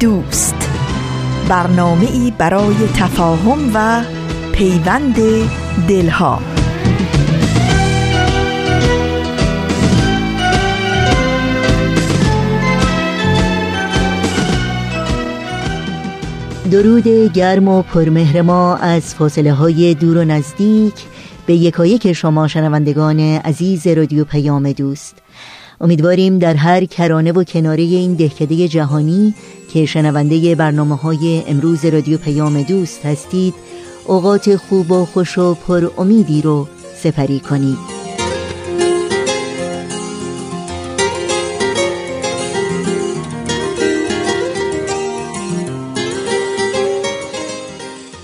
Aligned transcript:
دوست. 0.00 0.70
برنامه 1.48 2.10
ای 2.12 2.32
برای 2.38 2.74
تفاهم 2.96 3.70
و 3.74 4.04
پیوند 4.52 5.16
دلها. 5.88 6.42
درود 16.70 17.08
گرم 17.32 17.68
و 17.68 17.82
پرمهر 17.82 18.42
ما 18.42 18.76
از 18.76 19.14
فاصله 19.14 19.52
های 19.52 19.94
دور 19.94 20.16
و 20.16 20.24
نزدیک 20.24 20.94
به 21.46 21.54
یکایک 21.54 22.12
شما 22.12 22.48
شنوندگان 22.48 23.20
عزیز 23.20 23.86
رادیو 23.86 24.24
پیام 24.24 24.72
دوست. 24.72 25.19
امیدواریم 25.80 26.38
در 26.38 26.54
هر 26.54 26.84
کرانه 26.84 27.32
و 27.32 27.44
کناره 27.44 27.82
این 27.82 28.14
دهکده 28.14 28.68
جهانی 28.68 29.34
که 29.72 29.86
شنونده 29.86 30.54
برنامه 30.54 30.96
های 30.96 31.42
امروز 31.46 31.84
رادیو 31.84 32.18
پیام 32.18 32.62
دوست 32.62 33.06
هستید 33.06 33.54
اوقات 34.06 34.56
خوب 34.56 34.90
و 34.90 35.04
خوش 35.04 35.38
و 35.38 35.54
پر 35.54 35.90
امیدی 35.98 36.42
رو 36.42 36.68
سپری 36.96 37.40
کنید. 37.40 37.78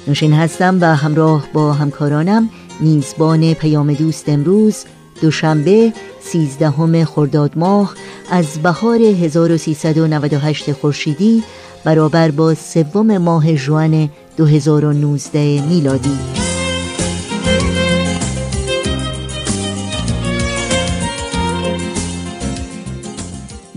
نوشین 0.06 0.32
هستم 0.32 0.78
و 0.80 0.96
همراه 0.96 1.46
با 1.52 1.72
همکارانم 1.72 2.50
میزبان 2.80 3.54
پیام 3.54 3.92
دوست 3.92 4.28
امروز 4.28 4.84
دوشنبه 5.20 5.92
سیزدهم 6.20 7.04
خرداد 7.04 7.52
ماه 7.56 7.94
از 8.30 8.62
بهار 8.62 9.00
1398 9.00 10.72
خورشیدی 10.72 11.42
برابر 11.84 12.30
با 12.30 12.54
سوم 12.54 13.18
ماه 13.18 13.56
ژوئن 13.56 14.08
2019 14.36 15.66
میلادی. 15.68 16.18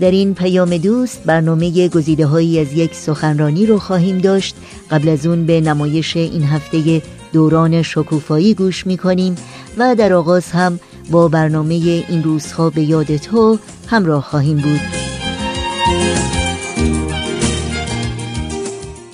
در 0.00 0.10
این 0.10 0.34
پیام 0.34 0.76
دوست 0.76 1.22
برنامه 1.24 1.88
گزیده 1.88 2.26
هایی 2.26 2.60
از 2.60 2.72
یک 2.72 2.94
سخنرانی 2.94 3.66
رو 3.66 3.78
خواهیم 3.78 4.18
داشت. 4.18 4.56
قبل 4.90 5.08
از 5.08 5.26
اون 5.26 5.46
به 5.46 5.60
نمایش 5.60 6.16
این 6.16 6.44
هفته 6.44 7.02
دوران 7.32 7.82
شکوفایی 7.82 8.54
گوش 8.54 8.86
می‌کنیم 8.86 9.36
و 9.78 9.94
در 9.94 10.12
آغاز 10.12 10.50
هم 10.50 10.80
با 11.10 11.28
برنامه 11.28 11.74
این 12.08 12.22
روزها 12.22 12.70
به 12.70 12.82
یاد 12.82 13.16
تو 13.16 13.58
همراه 13.86 14.22
خواهیم 14.22 14.56
بود. 14.56 14.80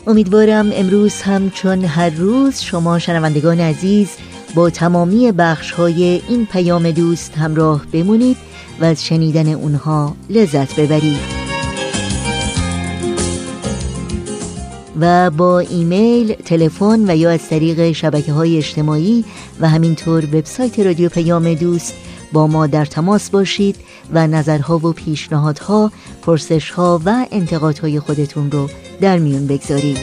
امیدوارم 0.06 0.70
امروز 0.74 1.22
هم 1.22 1.50
چون 1.50 1.84
هر 1.84 2.10
روز 2.10 2.60
شما 2.60 2.98
شنوندگان 2.98 3.60
عزیز 3.60 4.08
با 4.54 4.70
تمامی 4.70 5.32
بخش 5.32 5.70
های 5.70 6.22
این 6.28 6.46
پیام 6.46 6.90
دوست 6.90 7.38
همراه 7.38 7.86
بمونید 7.92 8.36
و 8.80 8.84
از 8.84 9.04
شنیدن 9.04 9.48
اونها 9.48 10.16
لذت 10.30 10.80
ببرید. 10.80 11.35
و 15.00 15.30
با 15.30 15.58
ایمیل، 15.58 16.32
تلفن 16.32 17.10
و 17.10 17.16
یا 17.16 17.30
از 17.30 17.48
طریق 17.48 17.92
شبکه 17.92 18.32
های 18.32 18.56
اجتماعی 18.56 19.24
و 19.60 19.68
همینطور 19.68 20.24
وبسایت 20.24 20.80
رادیو 20.80 21.08
پیام 21.08 21.54
دوست 21.54 21.94
با 22.32 22.46
ما 22.46 22.66
در 22.66 22.84
تماس 22.84 23.30
باشید 23.30 23.76
و 24.12 24.26
نظرها 24.26 24.78
و 24.78 24.92
پیشنهادها، 24.92 25.92
پرسشها 26.22 27.00
و 27.04 27.26
انتقادهای 27.32 28.00
خودتون 28.00 28.50
رو 28.50 28.68
در 29.00 29.18
میون 29.18 29.46
بگذارید. 29.46 29.98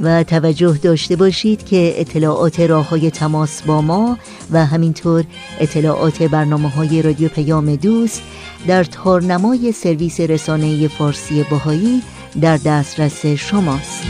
و 0.00 0.24
توجه 0.24 0.78
داشته 0.82 1.16
باشید 1.16 1.64
که 1.64 1.94
اطلاعات 1.96 2.60
راه 2.60 2.88
های 2.88 3.10
تماس 3.10 3.62
با 3.62 3.80
ما 3.80 4.18
و 4.52 4.66
همینطور 4.66 5.24
اطلاعات 5.60 6.22
برنامه 6.22 6.68
های 6.68 7.02
رادیو 7.02 7.28
پیام 7.28 7.76
دوست 7.76 8.22
در 8.66 8.84
تارنمای 8.84 9.72
سرویس 9.72 10.20
رسانه 10.20 10.88
فارسی 10.88 11.44
باهایی 11.50 12.02
در 12.40 12.56
دسترس 12.56 13.26
شماست. 13.26 14.02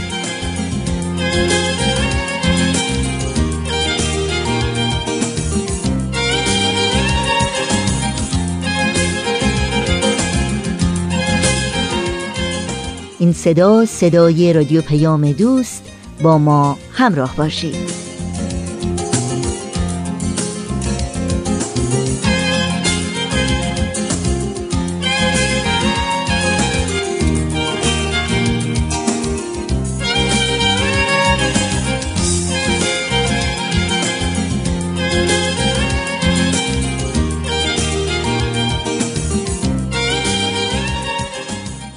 این 13.19 13.33
صدا 13.33 13.85
صدای 13.85 14.53
رادیو 14.53 14.81
پیام 14.81 15.31
دوست 15.31 15.83
با 16.23 16.37
ما 16.37 16.77
همراه 16.91 17.35
باشید. 17.35 17.90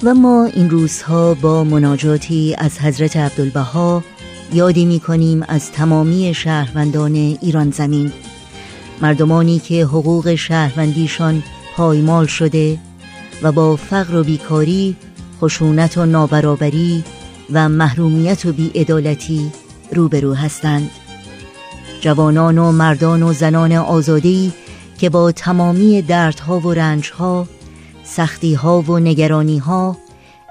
و 0.05 0.13
ما 0.13 0.45
این 0.45 0.69
روزها 0.69 1.33
با 1.33 1.63
مناجاتی 1.63 2.55
از 2.57 2.79
حضرت 2.79 3.17
عبدالبها 3.17 4.03
یادی 4.53 4.85
می 4.85 4.99
کنیم 4.99 5.43
از 5.47 5.71
تمامی 5.71 6.33
شهروندان 6.33 7.15
ایران 7.15 7.71
زمین. 7.71 8.11
مردمانی 9.01 9.59
که 9.59 9.83
حقوق 9.83 10.35
شهروندیشان 10.35 11.43
پایمال 11.75 12.25
شده 12.25 12.79
و 13.41 13.51
با 13.51 13.75
فقر 13.75 14.15
و 14.15 14.23
بیکاری 14.23 14.95
خشونت 15.41 15.97
و 15.97 16.05
نابرابری 16.05 17.03
و 17.53 17.69
محرومیت 17.69 18.45
و 18.45 18.53
بیعدالتی 18.53 19.51
روبرو 19.91 20.33
هستند. 20.33 20.89
جوانان 22.01 22.57
و 22.57 22.71
مردان 22.71 23.23
و 23.23 23.33
زنان 23.33 23.71
آزادی 23.71 24.53
که 24.97 25.09
با 25.09 25.31
تمامی 25.31 26.01
دردها 26.01 26.59
و 26.59 26.73
رنجها 26.73 27.47
سختی 28.05 28.53
ها 28.53 28.81
و 28.81 28.99
نگرانی 28.99 29.57
ها 29.57 29.97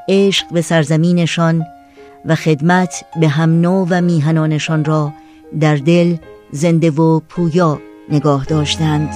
عشق 0.09 0.47
به 0.53 0.63
سرزمینشان 0.63 1.67
و 2.25 2.35
خدمت 2.35 3.05
به 3.21 3.29
هم 3.29 3.51
و 3.65 4.01
میهنانشان 4.01 4.85
را 4.85 5.13
در 5.61 5.77
دل 5.77 6.17
زنده 6.53 6.91
و 6.91 7.21
پویا 7.21 7.81
نگاه 8.11 8.45
داشتند. 8.45 9.09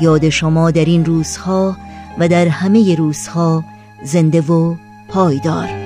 یاد 0.00 0.28
شما 0.28 0.70
در 0.70 0.84
این 0.84 1.04
روزها 1.04 1.76
و 2.18 2.28
در 2.28 2.48
همه 2.48 2.94
روزها 2.94 3.64
زنده 4.04 4.40
و 4.40 4.74
پایدار. 5.08 5.83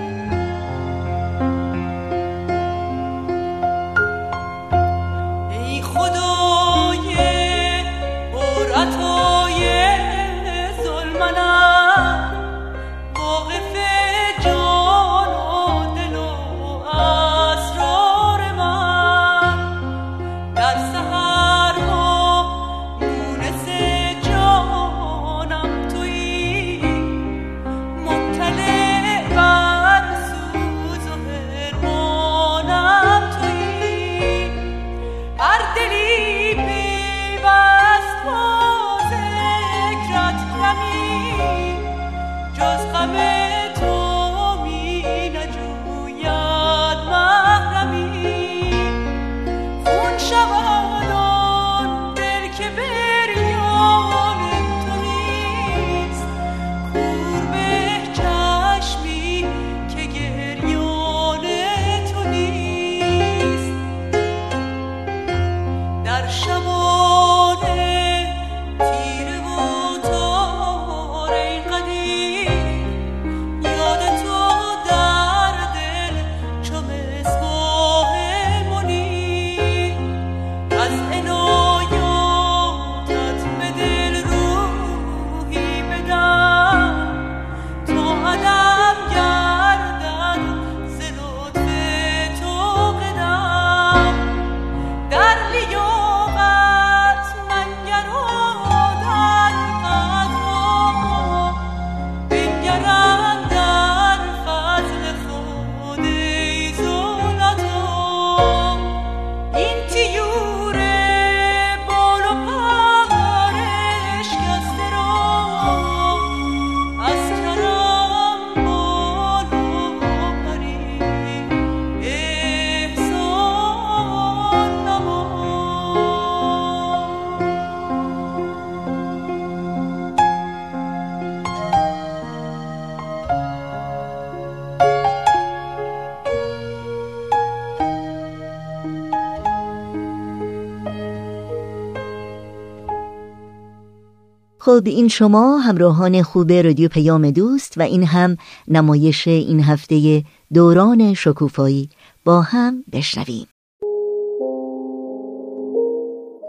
خب 144.68 144.82
این 144.86 145.08
شما 145.08 145.58
همراهان 145.58 146.22
خوب 146.22 146.52
رادیو 146.52 146.88
پیام 146.88 147.30
دوست 147.30 147.78
و 147.78 147.82
این 147.82 148.02
هم 148.02 148.36
نمایش 148.68 149.28
این 149.28 149.60
هفته 149.60 150.24
دوران 150.54 151.14
شکوفایی. 151.14 151.90
با 152.24 152.40
هم 152.40 152.84
بشنویم. 152.92 153.46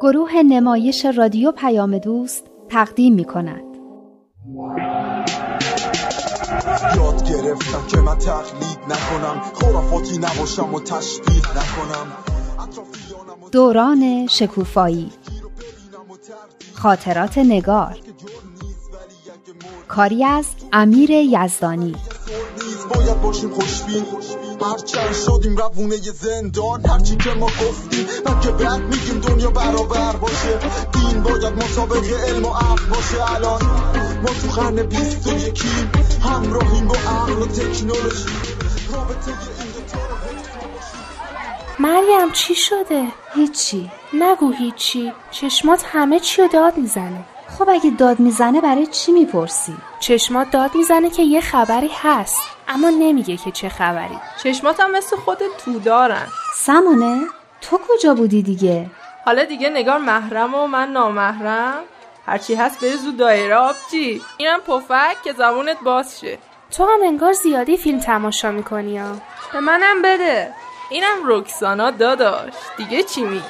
گروه 0.02 0.34
نمایش 0.50 1.06
رادیو 1.06 1.52
پیام 1.52 1.98
دوست 1.98 2.44
تقدیم 2.70 3.14
می 3.14 3.26
کند. 3.26 3.64
یاد 6.96 7.30
گرفتم 7.30 7.88
که 7.88 7.98
من 7.98 8.18
تقلید 8.18 8.80
نکنم 8.90 9.42
خرافاتی 9.54 10.18
نباشم 10.18 10.74
و 10.74 10.80
تشبیه 10.80 11.50
نکنم. 11.52 12.08
دوران 13.52 14.28
شکوفایی. 14.28 15.10
خاطرات 16.82 17.38
نگار. 17.38 17.98
کاری 19.88 20.24
از 20.24 20.46
امیر 20.74 21.10
یزدانی. 21.10 21.96
باید 22.96 23.22
باشیم 23.22 23.50
خوشبین. 23.50 24.06
هرچند 24.62 25.14
شدیم 25.14 25.58
روونه 25.58 25.96
زندان 25.98 26.86
هرچی 26.86 27.16
که 27.16 27.30
ما 27.30 27.46
گفتیم 27.46 28.06
من 28.26 28.40
که 28.40 28.52
بد 28.52 28.80
میگیم 28.80 29.20
دنیا 29.20 29.50
برابر 29.50 30.16
باشه. 30.16 30.60
دین 30.92 31.24
باید 31.24 31.54
مسابق 31.64 32.04
علم 32.28 32.46
و 32.46 32.50
عقل 32.50 32.86
باشه. 32.86 33.36
الان 33.36 33.62
ما 34.22 34.30
تو 34.30 34.62
قرن 34.62 34.84
بیست 34.84 35.28
و 35.28 35.34
یکیم 35.34 35.92
همراهیم 36.24 36.88
با 36.88 36.96
عقل 36.96 37.42
و 37.42 37.46
تکنولوژی. 37.46 38.26
رابطه 38.94 39.32
مریم 41.80 42.32
چی 42.34 42.56
شده؟ 42.56 43.06
هیچی. 43.34 43.92
نگو 44.14 44.52
هیچی. 44.52 45.14
چشمات 45.32 45.86
همه 45.92 46.20
چی 46.20 46.42
رو 46.42 46.48
داد 46.48 46.78
می‌زنه. 46.78 47.24
خب 47.58 47.70
اگه 47.70 47.90
داد 47.90 48.20
می‌زنه 48.20 48.62
برای 48.62 48.88
چی 48.88 49.12
می‌پرسی؟ 49.12 49.78
چشمات 50.00 50.52
داد 50.52 50.76
می‌زنه 50.76 51.10
که 51.10 51.24
یه 51.24 51.42
خبری 51.42 51.92
هست 52.02 52.42
اما 52.68 52.90
نمیگه 52.90 53.38
که 53.38 53.52
چه 53.52 53.70
خبری. 53.70 54.18
چشمات 54.44 54.80
هم 54.80 54.92
مثل 54.92 55.18
خود 55.18 55.38
تو 55.66 55.80
دارن. 55.80 56.28
سمونه؟ 56.56 57.22
تو 57.62 57.80
کجا 57.90 58.14
بودی 58.14 58.42
دیگه؟ 58.42 58.86
حالا 59.26 59.44
دیگه 59.44 59.70
نگار 59.70 59.98
محرم 59.98 60.56
و 60.56 60.68
من 60.68 60.92
نامحرم. 60.92 61.84
هرچی 62.26 62.56
هست 62.56 62.80
به 62.80 62.96
زود 62.96 63.18
دایره 63.18 63.56
آبجی. 63.56 64.22
اینم 64.38 64.60
پفک 64.60 65.24
که 65.24 65.34
زبونت 65.34 65.78
باز 65.86 66.20
شه. 66.20 66.38
تو 66.72 66.84
هم 66.84 67.00
انگار 67.06 67.34
زیادی 67.34 67.78
فیلم 67.78 68.00
تماشا 68.00 68.52
می‌کنی 68.52 68.98
ها. 68.98 69.12
به 69.54 69.60
منم 69.60 70.02
بده. 70.02 70.54
اینم 70.90 71.18
رکسانا 71.26 71.92
داداش. 71.92 72.54
دیگه 72.78 73.04
چی 73.04 73.24
میگی؟ 73.24 73.42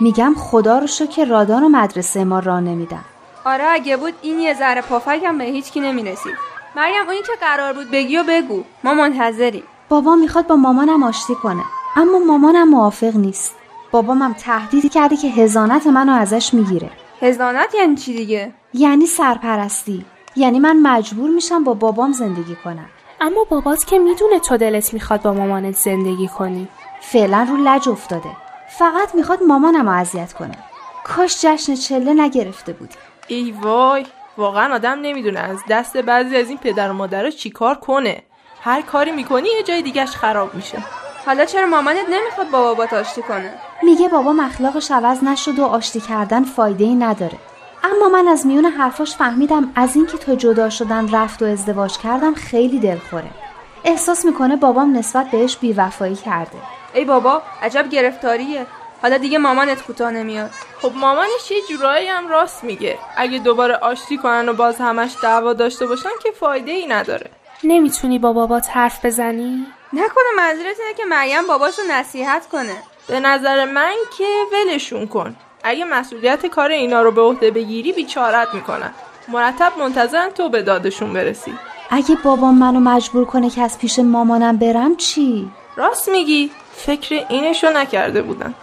میگم 0.00 0.34
خدا 0.38 0.78
رو 0.78 0.86
شو 0.86 1.06
که 1.06 1.24
رادان 1.24 1.64
و 1.64 1.68
مدرسه 1.68 2.24
ما 2.24 2.38
را 2.38 2.60
نمیدن. 2.60 3.04
آره 3.44 3.64
اگه 3.64 3.96
بود 3.96 4.14
این 4.22 4.40
یه 4.40 4.54
ذره 4.54 4.80
پافکم 4.80 5.38
به 5.38 5.44
هیچ 5.44 5.72
کی 5.72 5.80
نمی‌رسید. 5.80 6.34
مریم 6.76 7.06
اونی 7.06 7.18
که 7.18 7.32
قرار 7.40 7.72
بود 7.72 7.90
بگی 7.90 8.16
و 8.16 8.24
بگو. 8.28 8.64
ما 8.84 8.94
منتظریم. 8.94 9.62
بابا 9.88 10.16
می‌خواد 10.16 10.46
با 10.46 10.56
مامانم 10.56 11.02
آشتی 11.02 11.34
کنه. 11.34 11.64
اما 11.96 12.18
مامانم 12.18 12.68
موافق 12.68 13.16
نیست. 13.16 13.54
بابامم 13.90 14.32
تهدید 14.32 14.92
کرده 14.92 15.16
که 15.16 15.28
هزانت 15.28 15.86
منو 15.86 16.12
ازش 16.12 16.54
می‌گیره. 16.54 16.90
هزانت 17.22 17.74
یعنی 17.74 17.96
چی 17.96 18.16
دیگه؟ 18.16 18.52
یعنی 18.74 19.06
سرپرستی. 19.06 20.04
یعنی 20.36 20.58
من 20.58 20.76
مجبور 20.82 21.30
میشم 21.30 21.64
با 21.64 21.74
بابام 21.74 22.12
زندگی 22.12 22.56
کنم. 22.64 22.86
اما 23.20 23.44
بابات 23.44 23.86
که 23.86 23.98
می‌دونه 23.98 24.38
تو 24.38 24.56
دلت 24.56 24.94
می‌خواد 24.94 25.22
با 25.22 25.32
مامانت 25.32 25.76
زندگی 25.76 26.28
کنی. 26.28 26.68
فعلا 27.00 27.46
رو 27.50 27.56
لج 27.56 27.88
افتاده. 27.88 28.30
فقط 28.78 29.14
می‌خواد 29.14 29.42
مامانم 29.42 29.88
اذیت 29.88 30.32
کنه. 30.32 30.58
کاش 31.04 31.40
جشن 31.40 31.74
چله 31.74 32.14
نگرفته 32.14 32.72
بودی. 32.72 32.94
ای 33.28 33.50
وای 33.50 34.06
واقعا 34.36 34.74
آدم 34.74 35.00
نمی‌دونه 35.00 35.40
از 35.40 35.58
دست 35.70 35.96
بعضی 35.96 36.36
از 36.36 36.48
این 36.48 36.58
پدر 36.58 36.90
و 36.90 36.94
مادرها 36.94 37.30
چیکار 37.30 37.74
کنه. 37.74 38.22
هر 38.62 38.82
کاری 38.82 39.12
می‌کنی 39.12 39.48
یه 39.48 39.62
جای 39.62 39.82
دیگهش 39.82 40.10
خراب 40.10 40.54
میشه. 40.54 40.78
حالا 41.26 41.44
چرا 41.44 41.66
مامانت 41.66 42.08
نمی‌خواد 42.10 42.50
با 42.50 42.62
بابات 42.62 42.92
آشتی 42.92 43.22
کنه؟ 43.22 43.54
میگه 43.82 44.08
بابا 44.08 44.32
مخلاقش 44.32 44.90
عوض 44.90 45.24
نشد 45.24 45.58
و 45.58 45.64
آشتی 45.64 46.00
کردن 46.00 46.44
فایده 46.44 46.84
ای 46.84 46.94
نداره. 46.94 47.38
اما 47.84 48.08
من 48.08 48.28
از 48.28 48.46
میون 48.46 48.64
حرفاش 48.64 49.16
فهمیدم 49.16 49.72
از 49.76 49.96
اینکه 49.96 50.18
تو 50.18 50.34
جدا 50.34 50.70
شدن 50.70 51.10
رفت 51.10 51.42
و 51.42 51.44
ازدواج 51.44 51.98
کردم 51.98 52.34
خیلی 52.34 52.78
دلخوره. 52.78 53.30
احساس 53.84 54.24
می‌کنه 54.24 54.56
بابام 54.56 54.96
نسبت 54.96 55.30
بهش 55.30 55.56
بیوفایی 55.56 56.16
کرده. 56.16 56.58
ای 56.94 57.04
بابا 57.04 57.42
عجب 57.62 57.88
گرفتاریه. 57.88 58.66
حالا 59.02 59.18
دیگه 59.18 59.38
مامانت 59.38 59.82
کوتاه 59.82 60.10
نمیاد. 60.10 60.50
خب 60.82 60.92
مامانش 60.94 61.50
یه 61.50 61.56
جورایی 61.68 62.08
هم 62.08 62.28
راست 62.28 62.64
میگه. 62.64 62.98
اگه 63.16 63.38
دوباره 63.38 63.74
آشتی 63.74 64.18
کنن 64.18 64.48
و 64.48 64.52
باز 64.52 64.76
همش 64.78 65.16
دعوا 65.22 65.52
داشته 65.52 65.86
باشن 65.86 66.08
که 66.22 66.30
فایده 66.30 66.72
ای 66.72 66.86
نداره. 66.86 67.30
نمی‌تونی 67.64 68.18
با 68.18 68.32
بابات 68.32 68.68
حرف 68.70 69.04
بزنی؟ 69.04 69.66
نکنه 69.92 70.24
منظورت 70.36 70.80
اینه 70.80 70.94
که 70.96 71.04
مریم 71.04 71.46
باباشو 71.46 71.82
نصیحت 71.90 72.48
کنه. 72.48 72.76
به 73.08 73.20
نظر 73.20 73.64
من 73.64 73.94
که 74.18 74.24
ولشون 74.52 75.06
کن. 75.06 75.36
اگه 75.64 75.84
مسئولیت 75.84 76.46
کار 76.46 76.70
اینا 76.70 77.02
رو 77.02 77.10
به 77.10 77.20
عهده 77.20 77.50
بگیری 77.50 77.92
بیچارت 77.92 78.54
می‌کنن. 78.54 78.90
مرتب 79.28 79.72
منتظرن 79.78 80.30
تو 80.30 80.48
به 80.48 80.62
دادشون 80.62 81.12
برسی. 81.12 81.54
اگه 81.90 82.16
بابام 82.24 82.54
منو 82.54 82.80
مجبور 82.80 83.24
کنه 83.24 83.50
که 83.50 83.62
از 83.62 83.78
پیش 83.78 83.98
مامانم 83.98 84.56
برم 84.56 84.96
چی؟ 84.96 85.50
راست 85.76 86.08
میگی. 86.08 86.50
فکر 86.76 87.26
اینشو 87.28 87.70
نکرده 87.70 88.22
بودم 88.22 88.54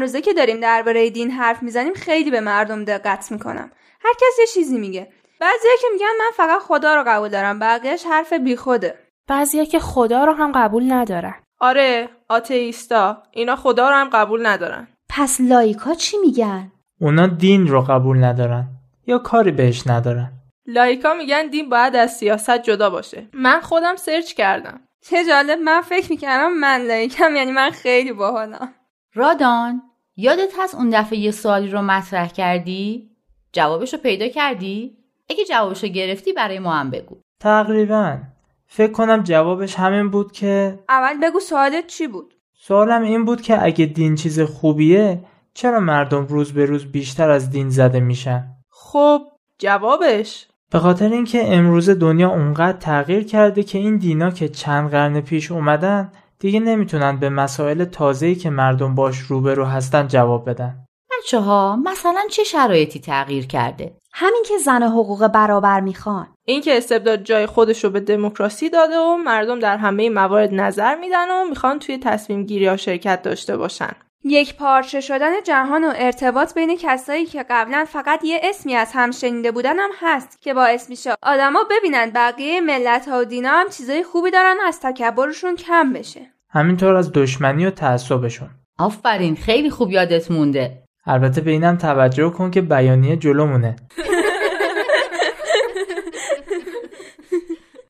روزه 0.00 0.20
که 0.20 0.34
داریم 0.34 0.60
درباره 0.60 1.10
دین 1.10 1.30
حرف 1.30 1.62
می‌زنیم 1.62 1.94
خیلی 1.94 2.30
به 2.30 2.40
مردم 2.40 2.84
دقت 2.84 3.32
می‌کنم. 3.32 3.70
هر 4.00 4.12
کس 4.12 4.38
یه 4.38 4.46
چیزی 4.46 4.78
میگه. 4.78 5.12
بعضیا 5.40 5.70
که 5.80 5.86
میگن 5.92 6.06
من 6.18 6.30
فقط 6.36 6.60
خدا 6.62 6.94
رو 6.94 7.04
قبول 7.06 7.28
دارم 7.28 7.58
بقیهش 7.58 8.06
حرف 8.06 8.32
بیخوده. 8.32 8.98
بعضیا 9.28 9.64
که 9.64 9.78
خدا 9.78 10.24
رو 10.24 10.32
هم 10.32 10.52
قبول 10.52 10.92
ندارن. 10.92 11.34
آره 11.60 12.08
آتئیستا. 12.28 13.22
اینا 13.30 13.56
خدا 13.56 13.90
رو 13.90 13.96
هم 13.96 14.08
قبول 14.12 14.46
ندارن. 14.46 14.88
پس 15.08 15.40
لایکا 15.40 15.94
چی 15.94 16.16
میگن؟ 16.18 16.72
اونا 17.00 17.26
دین 17.26 17.66
رو 17.66 17.80
قبول 17.80 18.24
ندارن 18.24 18.68
یا 19.06 19.18
کاری 19.18 19.50
بهش 19.50 19.86
ندارن. 19.86 20.32
لایکا 20.66 21.14
میگن 21.14 21.46
دین 21.46 21.68
باید 21.68 21.96
از 21.96 22.16
سیاست 22.16 22.62
جدا 22.62 22.90
باشه. 22.90 23.28
من 23.32 23.60
خودم 23.60 23.96
سرچ 23.96 24.32
کردم. 24.32 24.80
چه 25.04 25.24
جالب 25.24 25.58
من 25.58 25.80
فکر 25.80 26.10
می‌کردم 26.10 26.52
من 26.52 26.80
لایکم 26.80 27.36
یعنی 27.36 27.52
من 27.52 27.70
خیلی 27.70 28.12
باحالم. 28.12 28.74
رادان 29.14 29.82
یادت 30.18 30.52
هست 30.58 30.74
اون 30.74 30.90
دفعه 30.90 31.18
یه 31.18 31.30
سوالی 31.30 31.68
رو 31.68 31.82
مطرح 31.82 32.28
کردی؟ 32.28 33.10
جوابش 33.52 33.94
رو 33.94 34.00
پیدا 34.00 34.28
کردی؟ 34.28 34.96
اگه 35.30 35.44
جوابش 35.44 35.82
رو 35.82 35.88
گرفتی 35.88 36.32
برای 36.32 36.58
ما 36.58 36.72
هم 36.74 36.90
بگو. 36.90 37.16
تقریبا. 37.40 38.18
فکر 38.66 38.92
کنم 38.92 39.22
جوابش 39.22 39.74
همین 39.74 40.10
بود 40.10 40.32
که 40.32 40.78
اول 40.88 41.20
بگو 41.22 41.40
سوالت 41.40 41.86
چی 41.86 42.06
بود؟ 42.06 42.34
سوالم 42.54 43.02
این 43.02 43.24
بود 43.24 43.40
که 43.40 43.64
اگه 43.64 43.86
دین 43.86 44.14
چیز 44.14 44.40
خوبیه 44.40 45.24
چرا 45.54 45.80
مردم 45.80 46.26
روز 46.26 46.52
به 46.52 46.64
روز 46.64 46.84
بیشتر 46.84 47.30
از 47.30 47.50
دین 47.50 47.70
زده 47.70 48.00
میشن؟ 48.00 48.44
خب 48.70 49.22
جوابش. 49.58 50.48
به 50.70 50.78
خاطر 50.78 51.08
اینکه 51.08 51.54
امروز 51.56 51.90
دنیا 51.90 52.30
اونقدر 52.30 52.78
تغییر 52.78 53.24
کرده 53.24 53.62
که 53.62 53.78
این 53.78 53.96
دینا 53.96 54.30
که 54.30 54.48
چند 54.48 54.90
قرن 54.90 55.20
پیش 55.20 55.52
اومدن 55.52 56.12
دیگه 56.38 56.60
نمی‌تونن 56.60 57.16
به 57.16 57.28
مسائل 57.28 57.84
تازه‌ای 57.84 58.34
که 58.34 58.50
مردم 58.50 58.94
باش 58.94 59.18
روبرو 59.18 59.64
هستن 59.64 60.08
جواب 60.08 60.50
بدن. 60.50 60.86
بچه 61.18 61.40
ها 61.40 61.76
مثلا 61.76 62.20
چه 62.30 62.44
شرایطی 62.44 63.00
تغییر 63.00 63.46
کرده؟ 63.46 63.96
همین 64.12 64.42
که 64.48 64.58
زن 64.58 64.82
حقوق 64.82 65.26
برابر 65.26 65.80
می‌خوان. 65.80 66.26
این 66.44 66.60
که 66.60 66.76
استبداد 66.76 67.22
جای 67.22 67.46
خودش 67.46 67.84
رو 67.84 67.90
به 67.90 68.00
دموکراسی 68.00 68.70
داده 68.70 68.98
و 68.98 69.16
مردم 69.16 69.58
در 69.58 69.76
همه 69.76 70.10
موارد 70.10 70.54
نظر 70.54 70.94
میدن 70.94 71.30
و 71.30 71.48
می‌خوان 71.48 71.78
توی 71.78 71.98
تصمیم 71.98 72.44
گیری 72.44 72.66
ها 72.66 72.76
شرکت 72.76 73.22
داشته 73.22 73.56
باشن. 73.56 73.92
یک 74.28 74.56
پارچه 74.56 75.00
شدن 75.00 75.42
جهان 75.44 75.84
و 75.84 75.92
ارتباط 75.96 76.54
بین 76.54 76.76
کسایی 76.80 77.26
که 77.26 77.44
قبلا 77.50 77.84
فقط 77.88 78.24
یه 78.24 78.40
اسمی 78.42 78.74
از 78.74 78.90
هم 78.94 79.10
شنیده 79.10 79.52
بودن 79.52 79.78
هم 79.78 79.90
هست 80.00 80.42
که 80.42 80.54
باعث 80.54 80.90
میشه 80.90 81.14
آدما 81.22 81.60
ببینن 81.70 82.10
بقیه 82.14 82.60
ملت 82.60 83.08
ها 83.08 83.20
و 83.20 83.24
دینا 83.24 83.50
هم 83.50 83.68
چیزای 83.68 84.02
خوبی 84.02 84.30
دارن 84.30 84.56
از 84.66 84.80
تکبرشون 84.80 85.56
کم 85.56 85.92
بشه. 85.92 86.20
همینطور 86.50 86.94
از 86.94 87.12
دشمنی 87.12 87.66
و 87.66 87.70
تعصبشون. 87.70 88.48
آفرین 88.78 89.36
خیلی 89.36 89.70
خوب 89.70 89.90
یادت 89.90 90.30
مونده. 90.30 90.82
البته 91.06 91.40
به 91.40 91.50
اینم 91.50 91.76
توجه 91.76 92.30
کن 92.30 92.50
که 92.50 92.60
بیانیه 92.60 93.16
جلومونه. 93.16 93.76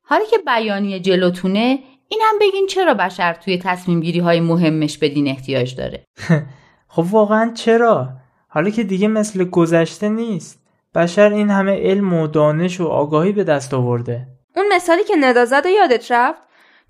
حالا 0.02 0.24
که 0.30 0.38
بیانیه 0.38 1.00
جلوتونه 1.00 1.78
اینم 2.16 2.38
بگین 2.40 2.66
چرا 2.66 2.94
بشر 2.94 3.34
توی 3.34 3.58
تصمیم 3.58 4.00
گیری 4.00 4.18
های 4.18 4.40
مهمش 4.40 4.98
به 4.98 5.08
دین 5.08 5.28
احتیاج 5.28 5.76
داره؟ 5.76 6.04
خب 6.94 7.04
واقعا 7.10 7.52
چرا؟ 7.54 8.08
حالا 8.48 8.70
که 8.70 8.84
دیگه 8.84 9.08
مثل 9.08 9.44
گذشته 9.44 10.08
نیست. 10.08 10.62
بشر 10.94 11.32
این 11.32 11.50
همه 11.50 11.72
علم 11.82 12.12
و 12.12 12.26
دانش 12.26 12.80
و 12.80 12.86
آگاهی 12.86 13.32
به 13.32 13.44
دست 13.44 13.74
آورده. 13.74 14.26
اون 14.56 14.66
مثالی 14.72 15.04
که 15.04 15.14
ندا 15.20 15.44
زده 15.44 15.70
یادت 15.70 16.12
رفت؟ 16.12 16.42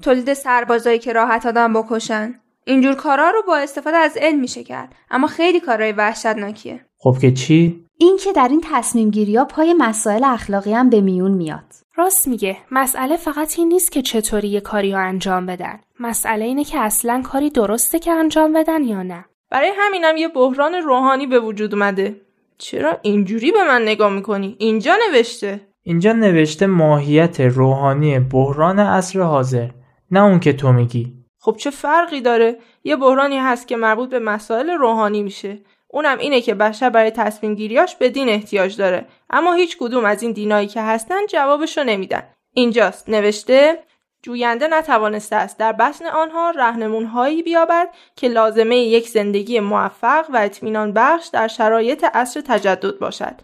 تولید 0.03 0.35
سربازایی 0.35 0.99
که 0.99 1.13
راحت 1.13 1.47
آدم 1.47 1.73
بکشن. 1.73 2.35
اینجور 2.65 2.95
کارا 2.95 3.31
رو 3.31 3.43
با 3.47 3.57
استفاده 3.57 3.97
از 3.97 4.17
علم 4.17 4.41
میشه 4.41 4.65
کرد. 4.65 4.95
اما 5.11 5.27
خیلی 5.27 5.61
کارهای 5.61 5.93
وحشتناکیه. 5.93 6.87
خب 6.99 7.17
که 7.21 7.33
چی؟ 7.33 7.87
این 7.99 8.17
که 8.25 8.33
در 8.33 8.49
این 8.49 8.61
تصمیم 8.65 9.11
گیری 9.11 9.37
ها 9.37 9.45
پای 9.45 9.75
مسائل 9.75 10.25
اخلاقی 10.25 10.73
هم 10.73 10.91
به 10.91 11.01
میون 11.01 11.31
میاد. 11.31 11.86
راست 11.99 12.29
میگه 12.29 12.57
مسئله 12.71 13.17
فقط 13.17 13.59
این 13.59 13.69
نیست 13.69 13.93
که 13.93 14.03
چطوری 14.03 14.49
یه 14.49 14.61
کاری 14.61 14.93
رو 14.93 14.99
انجام 14.99 15.47
بدن. 15.47 15.81
مسئله 16.01 16.45
اینه 16.45 16.65
که 16.65 16.79
اصلا 16.79 17.23
کاری 17.25 17.51
درسته 17.51 17.99
که 17.99 18.13
انجام 18.13 18.53
بدن 18.53 18.85
یا 18.85 19.03
نه. 19.03 19.25
برای 19.51 19.73
همینم 19.79 20.17
یه 20.17 20.29
بحران 20.29 20.75
روحانی 20.75 21.27
به 21.27 21.41
وجود 21.41 21.75
اومده. 21.75 22.21
چرا 22.59 22.99
اینجوری 23.03 23.53
به 23.53 23.65
من 23.65 23.83
نگاه 23.83 24.13
می‌کنی؟ 24.13 24.57
اینجا 24.59 24.97
نوشته. 25.09 25.61
اینجا 25.83 26.13
نوشته 26.13 26.67
ماهیت 26.67 27.41
روحانی 27.41 28.19
بحران 28.19 28.79
عصر 28.79 29.21
حاضر 29.21 29.69
نه 30.11 30.23
اون 30.23 30.41
که 30.41 30.53
تو 30.53 30.73
میگی. 30.73 31.13
خب 31.39 31.57
چه 31.57 31.71
فرقی 31.71 32.21
داره؟ 32.21 32.59
یه 32.85 32.97
بحرانی 32.97 33.39
هست 33.39 33.69
که 33.69 33.77
مربوط 33.77 34.11
به 34.11 34.19
مسائل 34.19 34.71
روحانی 34.71 35.23
میشه. 35.23 35.59
اونم 35.89 36.19
اینه 36.19 36.41
که 36.41 36.55
بشر 36.55 36.91
برای 36.91 37.11
تصمیم 37.11 37.55
گیریاش 37.55 37.97
به 37.97 38.09
دین 38.09 38.29
احتیاج 38.29 38.77
داره. 38.77 39.07
اما 39.31 39.53
هیچ 39.53 39.77
کدوم 39.81 40.05
از 40.05 40.23
این 40.23 40.33
دینایی 40.33 40.67
که 40.67 40.83
هستن 40.83 41.27
جوابشو 41.27 41.85
نمیدن. 41.85 42.23
اینجاست. 42.53 43.09
نوشته 43.09 43.79
جوینده 44.23 44.69
نتوانسته 44.69 45.37
است 45.37 45.59
در 45.59 45.73
بطن 45.73 46.07
آنها 46.07 46.51
رهنمونهایی 46.51 47.43
بیابد 47.43 47.89
که 48.17 48.29
لازمه 48.29 48.77
یک 48.77 49.09
زندگی 49.09 49.61
موفق 49.61 50.27
و 50.33 50.37
اطمینان 50.37 50.93
بخش 50.93 51.27
در 51.27 51.49
شرایط 51.49 52.05
عصر 52.15 52.41
تجدد 52.41 52.99
باشد. 52.99 53.35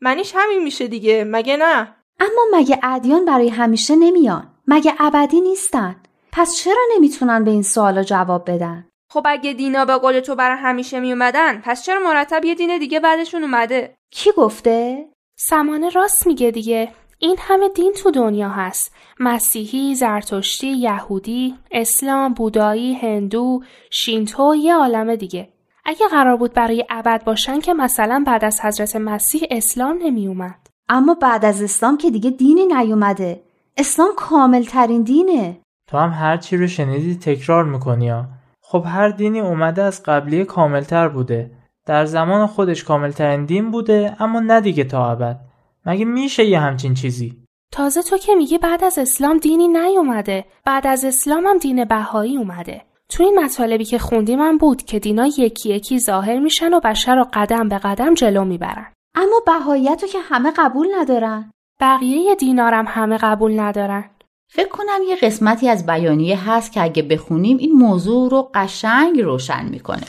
منیش 0.00 0.32
همین 0.36 0.62
میشه 0.62 0.86
دیگه. 0.86 1.24
مگه 1.24 1.56
نه؟ 1.56 1.96
اما 2.20 2.58
مگه 2.58 2.78
ادیان 2.82 3.24
برای 3.24 3.48
همیشه 3.48 3.96
نمیان؟ 3.96 4.48
مگه 4.66 4.94
ابدی 4.98 5.40
نیستن؟ 5.40 5.96
پس 6.32 6.56
چرا 6.56 6.82
نمی‌تونن 6.96 7.44
به 7.44 7.50
این 7.50 7.62
سوالا 7.62 8.02
جواب 8.02 8.50
بدن؟ 8.50 8.89
خب 9.12 9.22
اگه 9.26 9.52
دینا 9.52 9.84
به 9.84 9.96
قول 9.96 10.20
تو 10.20 10.34
برای 10.34 10.58
همیشه 10.58 11.00
می 11.00 11.12
اومدن 11.12 11.60
پس 11.64 11.84
چرا 11.84 12.00
مرتب 12.00 12.44
یه 12.44 12.54
دین 12.54 12.78
دیگه 12.78 13.00
بعدشون 13.00 13.42
اومده؟ 13.42 13.94
کی 14.10 14.30
گفته؟ 14.36 15.08
سمانه 15.38 15.88
راست 15.88 16.26
میگه 16.26 16.50
دیگه. 16.50 16.92
این 17.18 17.36
همه 17.38 17.68
دین 17.68 17.92
تو 17.92 18.10
دنیا 18.10 18.48
هست. 18.48 18.94
مسیحی، 19.20 19.94
زرتشتی، 19.94 20.72
یهودی، 20.72 21.54
اسلام، 21.70 22.34
بودایی، 22.34 22.94
هندو، 22.94 23.62
شینتو 23.90 24.54
یه 24.54 24.74
عالم 24.74 25.16
دیگه. 25.16 25.48
اگه 25.84 26.08
قرار 26.08 26.36
بود 26.36 26.52
برای 26.52 26.84
ابد 26.90 27.24
باشن 27.24 27.60
که 27.60 27.74
مثلا 27.74 28.24
بعد 28.26 28.44
از 28.44 28.60
حضرت 28.60 28.96
مسیح 28.96 29.42
اسلام 29.50 29.98
نمی 30.02 30.26
اومد. 30.26 30.66
اما 30.88 31.14
بعد 31.14 31.44
از 31.44 31.62
اسلام 31.62 31.96
که 31.98 32.10
دیگه 32.10 32.30
دینی 32.30 32.66
نیومده. 32.66 33.42
اسلام 33.76 34.10
کامل 34.16 34.62
ترین 34.62 35.02
دینه. 35.02 35.60
تو 35.88 35.98
هم 35.98 36.10
هر 36.10 36.36
چی 36.36 36.56
رو 36.56 36.66
شنیدی 36.66 37.14
تکرار 37.14 37.64
می‌کنی 37.64 38.08
ها. 38.08 38.24
خب 38.70 38.84
هر 38.86 39.08
دینی 39.08 39.40
اومده 39.40 39.82
از 39.82 40.02
قبلی 40.02 40.44
کاملتر 40.44 41.08
بوده. 41.08 41.50
در 41.86 42.04
زمان 42.04 42.46
خودش 42.46 42.84
کاملترین 42.84 43.44
دین 43.44 43.70
بوده 43.70 44.16
اما 44.20 44.40
نه 44.40 44.60
دیگه 44.60 44.84
تا 44.84 45.10
ابد. 45.10 45.40
مگه 45.86 46.04
میشه 46.04 46.44
یه 46.44 46.60
همچین 46.60 46.94
چیزی؟ 46.94 47.36
تازه 47.72 48.02
تو 48.02 48.18
که 48.18 48.34
میگی 48.34 48.58
بعد 48.58 48.84
از 48.84 48.98
اسلام 48.98 49.38
دینی 49.38 49.68
نیومده. 49.68 50.44
بعد 50.64 50.86
از 50.86 51.04
اسلام 51.04 51.46
هم 51.46 51.58
دین 51.58 51.84
بهایی 51.84 52.36
اومده. 52.36 52.82
تو 53.08 53.22
این 53.22 53.38
مطالبی 53.44 53.84
که 53.84 53.98
خوندیم 53.98 54.40
هم 54.40 54.58
بود 54.58 54.82
که 54.82 54.98
دینا 54.98 55.26
یکی 55.26 55.68
یکی 55.68 55.98
ظاهر 55.98 56.38
میشن 56.38 56.74
و 56.74 56.80
بشر 56.80 57.16
رو 57.16 57.26
قدم 57.32 57.68
به 57.68 57.78
قدم 57.78 58.14
جلو 58.14 58.44
می‌برن. 58.44 58.92
اما 59.14 59.40
بهاییت 59.46 60.02
رو 60.02 60.08
که 60.08 60.18
همه 60.20 60.52
قبول 60.56 60.86
ندارن. 60.98 61.50
بقیه 61.80 62.34
دینارم 62.34 62.84
همه 62.88 63.18
قبول 63.18 63.60
ندارن. 63.60 64.04
فکر 64.52 64.68
کنم 64.68 65.00
یه 65.08 65.16
قسمتی 65.16 65.68
از 65.68 65.86
بیانیه 65.86 66.50
هست 66.50 66.72
که 66.72 66.82
اگه 66.82 67.02
بخونیم 67.02 67.56
این 67.56 67.72
موضوع 67.72 68.30
رو 68.30 68.50
قشنگ 68.54 69.20
روشن 69.20 69.68
می‌کنه. 69.68 70.06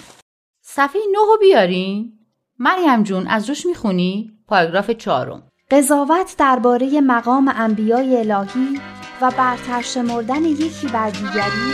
صفحه 0.61 1.01
نه 1.11 1.19
رو 1.27 1.37
بیارین. 1.41 2.13
مریم 2.59 3.03
جون 3.03 3.27
از 3.27 3.49
روش 3.49 3.65
می‌خونی؟ 3.65 4.31
پاراگراف 4.47 4.91
چهارم. 4.91 5.43
قضاوت 5.71 6.35
درباره 6.37 7.01
مقام 7.01 7.53
انبیای 7.55 8.17
الهی 8.17 8.79
و 9.21 9.31
برتر 9.37 9.81
شمردن 9.81 10.43
یکی 10.43 10.87
بر 10.87 11.09
دیگری 11.09 11.73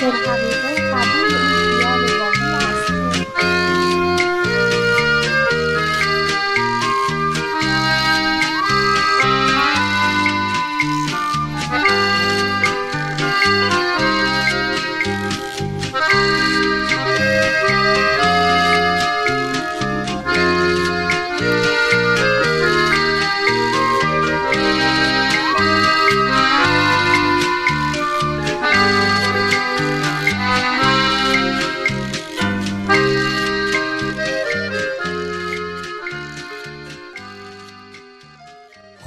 در 0.00 0.10
حقیقت 0.10 0.80
قبول 0.80 1.47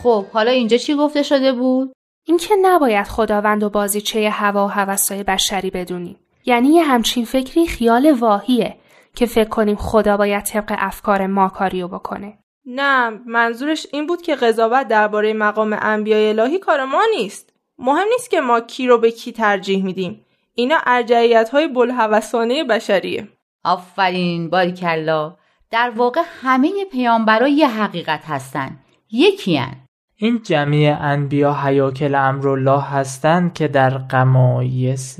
خب 0.03 0.25
حالا 0.25 0.51
اینجا 0.51 0.77
چی 0.77 0.96
گفته 0.96 1.24
شده 1.24 1.51
بود؟ 1.51 1.93
اینکه 2.25 2.55
نباید 2.62 3.08
خداوند 3.08 3.63
و 3.63 3.70
بازیچه 3.70 4.29
هوا 4.29 4.65
و 4.65 4.70
هوسای 4.70 5.24
بشری 5.24 5.70
بدونیم. 5.70 6.20
یعنی 6.46 6.70
یه 6.70 6.84
همچین 6.84 7.25
فکری 7.25 7.67
خیال 7.67 8.12
واهیه 8.12 8.77
که 9.15 9.25
فکر 9.25 9.50
کنیم 9.50 9.75
خدا 9.75 10.17
باید 10.17 10.43
طبق 10.43 10.75
افکار 10.77 11.27
ما 11.27 11.50
کاریو 11.50 11.88
بکنه. 11.88 12.38
نه 12.65 13.10
منظورش 13.10 13.88
این 13.93 14.08
بود 14.08 14.22
که 14.22 14.36
قضاوت 14.36 14.88
درباره 14.88 15.34
مقام 15.34 15.77
انبیای 15.81 16.29
الهی 16.29 16.60
کار 16.60 16.86
ما 16.86 17.03
نیست. 17.17 17.53
مهم 17.77 18.08
نیست 18.12 18.29
که 18.29 18.41
ما 18.41 18.60
کی 18.60 18.88
رو 18.88 18.98
به 18.98 19.12
کی 19.12 19.31
ترجیح 19.31 19.84
میدیم. 19.84 20.25
اینا 20.55 20.77
ارجعیت 20.86 21.50
های 21.50 21.67
بلحوثانه 21.67 22.63
بشریه. 22.63 23.27
آفرین 23.63 24.50
باریکلا. 24.50 25.36
در 25.72 25.89
واقع 25.89 26.22
همه 26.41 26.86
پیامبرا 26.91 27.48
یه 27.48 27.67
حقیقت 27.67 28.22
هستن. 28.25 28.79
یکی 29.12 29.58
هن. 29.58 29.88
این 30.24 30.42
جمعی 30.44 30.88
انبیا 30.88 31.54
حیاکل 31.54 32.16
امرالله 32.16 32.82
هستند 32.82 33.54
که 33.54 33.68
در 33.68 33.90
قمایس 33.90 35.20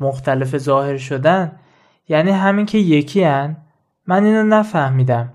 مختلف 0.00 0.58
ظاهر 0.58 0.96
شدن. 0.96 1.58
یعنی 2.08 2.30
همین 2.30 2.66
که 2.66 2.78
یکی 2.78 3.22
هن؟ 3.22 3.56
من 4.06 4.24
اینو 4.24 4.42
نفهمیدم. 4.42 5.32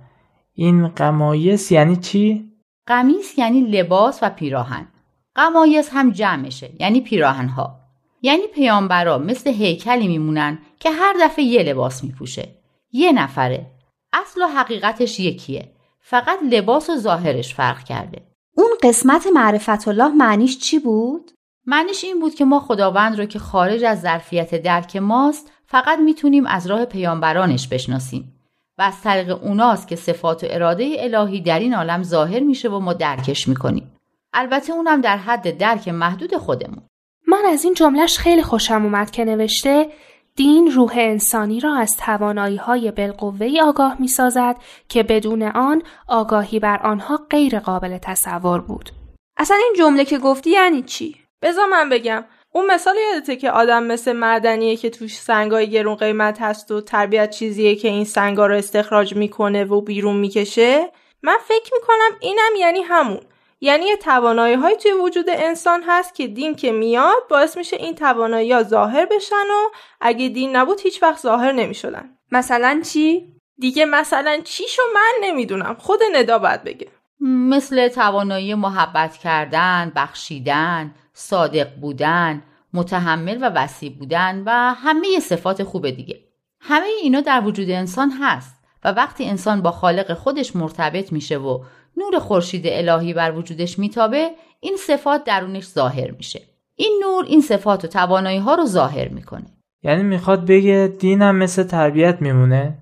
این 0.53 0.87
قمایس 0.87 1.71
یعنی 1.71 1.95
چی؟ 1.95 2.51
قمیس 2.87 3.37
یعنی 3.37 3.61
لباس 3.61 4.19
و 4.21 4.29
پیراهن. 4.29 4.87
قمایس 5.35 5.89
هم 5.93 6.11
جمعشه 6.11 6.69
یعنی 6.79 7.01
پیراهنها. 7.01 7.79
یعنی 8.21 8.47
پیامبرا 8.55 9.17
مثل 9.17 9.49
هیکلی 9.49 10.07
میمونن 10.07 10.57
که 10.79 10.89
هر 10.89 11.15
دفعه 11.21 11.45
یه 11.45 11.63
لباس 11.63 12.03
میپوشه. 12.03 12.49
یه 12.91 13.11
نفره. 13.11 13.65
اصل 14.13 14.41
و 14.41 14.47
حقیقتش 14.47 15.19
یکیه. 15.19 15.71
فقط 16.01 16.39
لباس 16.51 16.89
و 16.89 16.95
ظاهرش 16.95 17.55
فرق 17.55 17.83
کرده. 17.83 18.32
اون 18.55 18.69
قسمت 18.83 19.27
معرفت 19.33 19.87
الله 19.87 20.07
معنیش 20.07 20.59
چی 20.59 20.79
بود؟ 20.79 21.31
معنیش 21.65 22.03
این 22.03 22.19
بود 22.19 22.35
که 22.35 22.45
ما 22.45 22.59
خداوند 22.59 23.19
رو 23.19 23.25
که 23.25 23.39
خارج 23.39 23.83
از 23.83 24.01
ظرفیت 24.01 24.55
درک 24.55 24.95
ماست 24.95 25.51
فقط 25.65 25.99
می‌تونیم 25.99 26.45
از 26.45 26.67
راه 26.67 26.85
پیامبرانش 26.85 27.67
بشناسیم 27.67 28.39
و 28.77 28.81
از 28.81 29.01
طریق 29.01 29.43
اوناست 29.43 29.87
که 29.87 29.95
صفات 29.95 30.43
و 30.43 30.47
اراده 30.49 30.95
الهی 30.99 31.41
در 31.41 31.59
این 31.59 31.73
عالم 31.73 32.03
ظاهر 32.03 32.39
میشه 32.39 32.69
و 32.69 32.79
ما 32.79 32.93
درکش 32.93 33.47
می‌کنیم 33.47 33.91
البته 34.33 34.73
اونم 34.73 35.01
در 35.01 35.17
حد 35.17 35.57
درک 35.57 35.87
محدود 35.87 36.37
خودمون 36.37 36.83
من 37.27 37.41
از 37.45 37.63
این 37.63 37.73
جملهش 37.73 38.17
خیلی 38.17 38.43
خوشم 38.43 38.83
اومد 38.83 39.11
که 39.11 39.25
نوشته 39.25 39.89
دین 40.35 40.71
روح 40.71 40.93
انسانی 40.95 41.59
را 41.59 41.75
از 41.75 41.97
توانایی 41.97 42.57
های 42.57 42.91
بالقوه 42.91 43.47
آگاه 43.63 43.95
می 43.99 44.07
سازد 44.07 44.55
که 44.89 45.03
بدون 45.03 45.43
آن 45.43 45.81
آگاهی 46.07 46.59
بر 46.59 46.79
آنها 46.83 47.19
غیر 47.29 47.59
قابل 47.59 47.97
تصور 47.97 48.61
بود. 48.61 48.89
اصلا 49.37 49.57
این 49.57 49.73
جمله 49.77 50.05
که 50.05 50.17
گفتی 50.17 50.49
یعنی 50.49 50.81
چی؟ 50.81 51.15
بذار 51.41 51.65
من 51.65 51.89
بگم. 51.89 52.25
اون 52.51 52.65
مثال 52.71 52.95
یادته 53.13 53.35
که 53.35 53.51
آدم 53.51 53.83
مثل 53.83 54.13
معدنیه 54.13 54.75
که 54.75 54.89
توش 54.89 55.17
سنگای 55.17 55.69
گرون 55.69 55.95
قیمت 55.95 56.41
هست 56.41 56.71
و 56.71 56.81
تربیت 56.81 57.29
چیزیه 57.29 57.75
که 57.75 57.87
این 57.87 58.05
سنگا 58.05 58.47
رو 58.47 58.55
استخراج 58.55 59.15
می‌کنه 59.15 59.63
و 59.63 59.81
بیرون 59.81 60.15
می‌کشه 60.15 60.91
من 61.23 61.37
فکر 61.47 61.71
می‌کنم 61.73 62.17
اینم 62.21 62.51
یعنی 62.59 62.81
همون 62.81 63.19
یعنی 63.63 63.85
یه 63.85 63.97
توانایی 63.97 64.55
های 64.55 64.75
توی 64.75 64.91
وجود 64.91 65.25
انسان 65.29 65.83
هست 65.87 66.15
که 66.15 66.27
دین 66.27 66.55
که 66.55 66.71
میاد 66.71 67.27
باعث 67.29 67.57
میشه 67.57 67.75
این 67.75 67.95
توانایی 67.95 68.51
ها 68.51 68.63
ظاهر 68.63 69.05
بشن 69.05 69.35
و 69.35 69.69
اگه 70.01 70.29
دین 70.29 70.55
نبود 70.55 70.81
هیچ 70.81 71.03
وقت 71.03 71.21
ظاهر 71.21 71.51
نمی‌شدن 71.51 72.09
مثلا 72.31 72.81
چی؟ 72.85 73.33
دیگه 73.57 73.85
مثلا 73.85 74.39
چیشو 74.43 74.81
من 74.95 75.13
نمی‌دونم 75.21 75.75
خود 75.79 75.99
ندا 76.13 76.39
باید 76.39 76.63
بگه 76.63 76.87
مثل 77.21 77.87
توانایی 77.87 78.55
محبت 78.55 79.17
کردن، 79.17 79.91
بخشیدن، 79.95 80.95
صادق 81.13 81.75
بودن، 81.75 82.43
متحمل 82.73 83.37
و 83.41 83.49
وسیع 83.49 83.89
بودن 83.89 84.43
و 84.45 84.51
همه 84.73 85.19
صفات 85.19 85.63
خوب 85.63 85.89
دیگه. 85.89 86.19
همه 86.59 86.87
اینا 87.01 87.21
در 87.21 87.41
وجود 87.41 87.69
انسان 87.69 88.11
هست 88.21 88.63
و 88.83 88.91
وقتی 88.91 89.25
انسان 89.25 89.61
با 89.61 89.71
خالق 89.71 90.13
خودش 90.13 90.55
مرتبط 90.55 91.11
میشه 91.11 91.37
و 91.37 91.63
نور 91.97 92.19
خورشید 92.19 92.63
الهی 92.67 93.13
بر 93.13 93.31
وجودش 93.31 93.79
میتابه 93.79 94.29
این 94.59 94.77
صفات 94.77 95.23
درونش 95.23 95.65
ظاهر 95.65 96.11
میشه. 96.11 96.41
این 96.75 97.01
نور 97.03 97.25
این 97.25 97.41
صفات 97.41 97.85
و 97.85 97.87
توانایی 97.87 98.37
ها 98.37 98.55
رو 98.55 98.65
ظاهر 98.65 99.07
می‌کنه. 99.07 99.45
یعنی 99.83 100.03
می‌خواد 100.03 100.45
بگه 100.45 100.93
دینم 100.99 101.35
مثل 101.35 101.63
تربیت 101.63 102.21
میمونه؟ 102.21 102.77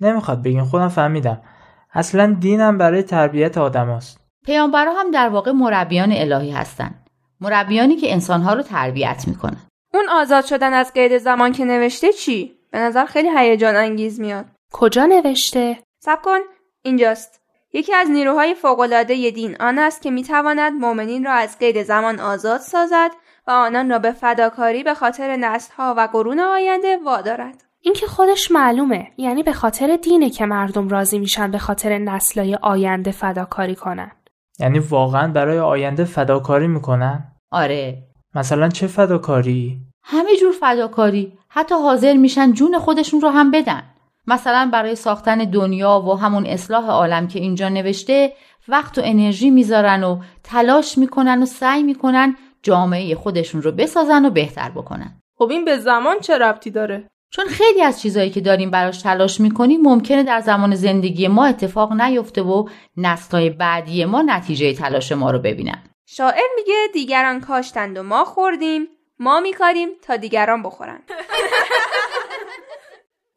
نمی‌خواد 0.00 0.42
بگین 0.42 0.64
خودم 0.64 0.88
فهمیدم. 0.88 1.42
اصلا 1.92 2.36
دینم 2.40 2.78
برای 2.78 3.02
تربیت 3.02 3.58
آدم 3.58 3.90
هست. 3.90 4.20
پیامبرا 4.44 4.92
هم 4.92 5.10
در 5.10 5.28
واقع 5.28 5.52
مربیان 5.52 6.12
الهی 6.12 6.50
هستن. 6.50 6.94
مربیانی 7.40 7.96
که 7.96 8.12
انسانها 8.12 8.54
رو 8.54 8.62
تربیت 8.62 9.24
می‌کنن. 9.26 9.60
اون 9.94 10.08
آزاد 10.08 10.44
شدن 10.44 10.72
از 10.72 10.92
قید 10.92 11.18
زمان 11.18 11.52
که 11.52 11.64
نوشته 11.64 12.12
چی؟ 12.12 12.52
به 12.70 12.78
نظر 12.78 13.06
خیلی 13.06 13.28
هیجان 13.38 13.76
انگیز 13.76 14.20
میاد. 14.20 14.44
کجا 14.72 15.06
نوشته؟ 15.06 15.78
سب 15.98 16.22
کن 16.22 16.38
اینجاست. 16.82 17.41
یکی 17.72 17.94
از 17.94 18.10
نیروهای 18.10 18.54
فوقالعاده 18.54 19.30
دین 19.30 19.56
آن 19.60 19.78
است 19.78 20.02
که 20.02 20.10
می‌تواند 20.10 20.72
مؤمنین 20.72 21.24
را 21.24 21.32
از 21.32 21.58
قید 21.58 21.82
زمان 21.82 22.20
آزاد 22.20 22.60
سازد 22.60 23.10
و 23.46 23.50
آنان 23.50 23.90
را 23.90 23.98
به 23.98 24.12
فداکاری 24.12 24.82
به 24.82 24.94
خاطر 24.94 25.36
نسلها 25.36 25.94
و 25.96 26.08
قرون 26.12 26.40
آینده 26.40 26.98
وادارد. 27.04 27.64
این 27.80 27.94
که 27.94 28.06
خودش 28.06 28.50
معلومه 28.50 29.08
یعنی 29.16 29.42
به 29.42 29.52
خاطر 29.52 29.96
دینه 29.96 30.30
که 30.30 30.46
مردم 30.46 30.88
راضی 30.88 31.18
میشن 31.18 31.50
به 31.50 31.58
خاطر 31.58 31.98
نسلهای 31.98 32.58
آینده 32.62 33.10
فداکاری 33.10 33.74
کنن. 33.74 34.10
یعنی 34.58 34.78
واقعا 34.78 35.32
برای 35.32 35.58
آینده 35.58 36.04
فداکاری 36.04 36.66
می‌کنن؟ 36.66 37.32
آره. 37.50 38.02
مثلا 38.34 38.68
چه 38.68 38.86
فداکاری؟ 38.86 39.78
همه 40.02 40.36
جور 40.40 40.52
فداکاری. 40.52 41.38
حتی 41.48 41.74
حاضر 41.74 42.12
میشن 42.12 42.52
جون 42.52 42.78
خودشون 42.78 43.20
رو 43.20 43.28
هم 43.28 43.50
بدن. 43.50 43.82
مثلا 44.26 44.70
برای 44.72 44.94
ساختن 44.94 45.38
دنیا 45.38 46.00
و 46.00 46.18
همون 46.18 46.46
اصلاح 46.46 46.86
عالم 46.86 47.28
که 47.28 47.38
اینجا 47.38 47.68
نوشته 47.68 48.32
وقت 48.68 48.98
و 48.98 49.00
انرژی 49.04 49.50
می‌ذارن 49.50 50.04
و 50.04 50.20
تلاش 50.44 50.98
می‌کنن 50.98 51.42
و 51.42 51.46
سعی 51.46 51.82
می‌کنن 51.82 52.36
جامعه 52.62 53.14
خودشون 53.14 53.62
رو 53.62 53.72
بسازن 53.72 54.24
و 54.24 54.30
بهتر 54.30 54.70
بکنن. 54.70 55.20
خب 55.38 55.50
این 55.50 55.64
به 55.64 55.78
زمان 55.78 56.20
چه 56.20 56.38
ربطی 56.38 56.70
داره؟ 56.70 57.08
چون 57.30 57.44
خیلی 57.44 57.82
از 57.82 58.02
چیزهایی 58.02 58.30
که 58.30 58.40
داریم 58.40 58.70
براش 58.70 59.02
تلاش 59.02 59.40
می‌کنیم 59.40 59.80
ممکنه 59.80 60.22
در 60.22 60.40
زمان 60.40 60.74
زندگی 60.74 61.28
ما 61.28 61.46
اتفاق 61.46 61.92
نیفته 61.92 62.42
و 62.42 62.68
نسلهای 62.96 63.50
بعدی 63.50 64.04
ما 64.04 64.22
نتیجه 64.22 64.74
تلاش 64.74 65.12
ما 65.12 65.30
رو 65.30 65.38
ببینن. 65.38 65.82
شاعر 66.06 66.42
میگه 66.56 66.74
دیگران 66.92 67.40
کاشتند 67.40 67.98
و 67.98 68.02
ما 68.02 68.24
خوردیم 68.24 68.88
ما 69.18 69.40
میکاریم 69.40 69.88
تا 70.02 70.16
دیگران 70.16 70.62
بخورن. 70.62 71.00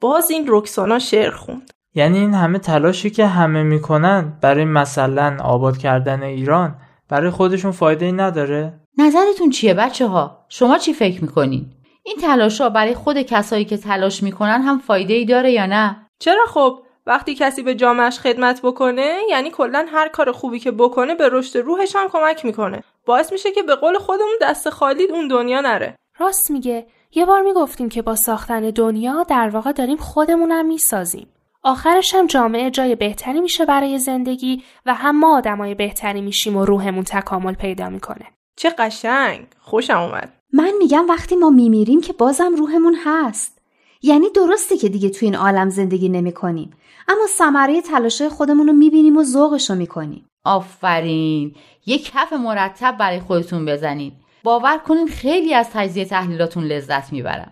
باز 0.06 0.32
این 0.32 0.46
رکسانا 0.48 1.00
شعر 1.00 1.32
خوند 1.32 1.72
یعنی 1.96 2.20
این 2.20 2.34
همه 2.34 2.60
تلاشی 2.60 3.10
که 3.10 3.26
همه 3.26 3.64
می‌کنن 3.64 4.38
برای 4.42 4.66
مثلا 4.66 5.38
آباد 5.44 5.78
کردن 5.78 6.24
ایران 6.24 6.76
برای 7.10 7.30
خودشون 7.30 7.72
فایده 7.72 8.06
ای 8.06 8.12
نداره؟ 8.12 8.74
نظرتون 8.98 9.50
چیه 9.50 9.74
بچه 9.74 10.08
ها؟ 10.08 10.46
شما 10.50 10.78
چی 10.78 10.94
فکر 10.94 11.22
می‌کنین؟ 11.22 11.66
این 12.04 12.16
تلاش 12.22 12.62
ها 12.62 12.70
برای 12.70 12.94
خود 12.94 13.22
کسایی 13.22 13.66
که 13.66 13.78
تلاش 13.78 14.24
می‌کنن 14.24 14.62
هم 14.62 14.80
فایده 14.80 15.14
ای 15.14 15.26
داره 15.26 15.52
یا 15.52 15.66
نه؟ 15.66 16.08
چرا 16.20 16.46
خب 16.48 16.80
وقتی 17.06 17.36
کسی 17.36 17.64
به 17.64 17.76
جامعش 17.76 18.20
خدمت 18.20 18.62
بکنه 18.64 19.18
یعنی 19.30 19.50
کلا 19.52 19.86
هر 19.90 20.08
کار 20.08 20.32
خوبی 20.32 20.60
که 20.60 20.72
بکنه 20.72 21.16
به 21.16 21.30
رشد 21.32 21.58
روحش 21.58 21.96
هم 21.96 22.08
کمک 22.10 22.46
می‌کنه 22.46 22.84
باعث 23.06 23.32
میشه 23.32 23.52
که 23.52 23.64
به 23.64 23.76
قول 23.76 23.98
خودمون 23.98 24.36
دست 24.42 24.70
خالی 24.70 25.04
اون 25.04 25.28
دنیا 25.28 25.62
نره 25.62 25.96
راست 26.20 26.52
میگه 26.52 26.88
یه 27.16 27.26
بار 27.26 27.42
می‌گفتیم 27.42 27.90
که 27.90 28.02
با 28.02 28.16
ساختن 28.16 28.70
دنیا 28.70 29.24
در 29.24 29.50
واقع 29.50 29.72
داریم 29.72 29.98
خودمونم 29.98 30.66
می‌سازیم. 30.66 31.28
آخرش 31.64 32.14
هم 32.16 32.28
جامعه 32.28 32.72
جای 32.72 32.96
بهتری 32.96 33.42
میشه 33.42 33.66
برای 33.66 34.00
زندگی 34.00 34.64
و 34.86 34.94
هم 34.94 35.20
ما 35.20 35.38
آدمای 35.38 35.76
بهتری 35.76 36.22
میشیم 36.22 36.58
و 36.58 36.66
روحمون 36.66 37.04
تکامل 37.04 37.54
پیدا 37.54 37.90
می‌کنه. 37.90 38.26
چه 38.56 38.70
قشنگ 38.70 39.48
خوشم 39.60 40.00
اومد. 40.00 40.34
من 40.54 40.72
میگم 40.80 41.06
وقتی 41.10 41.36
ما 41.36 41.50
میمیریم 41.50 42.02
که 42.02 42.14
بازم 42.14 42.56
روحمون 42.56 42.96
هست. 43.06 43.62
یعنی 44.02 44.30
درسته 44.30 44.78
که 44.78 44.90
دیگه 44.90 45.10
تو 45.10 45.26
این 45.26 45.36
عالم 45.36 45.70
زندگی 45.70 46.10
نمی 46.10 46.32
کنیم. 46.32 46.72
اما 47.08 47.28
ثمره 47.28 47.82
تلاشه 47.82 48.30
خودمون 48.30 48.68
رو 48.68 48.74
می‌بینیم 48.74 49.18
و 49.18 49.24
ذوقش 49.24 49.70
رو 49.70 49.76
می‌کنیم. 49.76 50.26
آفرین 50.44 51.56
یک 51.86 52.12
کف 52.12 52.34
مرتب 52.34 52.98
برای 52.98 53.20
خودتون 53.20 53.66
بزنید. 53.66 54.14
باور 54.46 54.78
کنین 54.78 55.08
خیلی 55.08 55.54
از 55.54 55.70
تجزیه 55.74 56.06
تحلیلاتون 56.06 56.64
لذت 56.64 57.14
می‌برم 57.14 57.52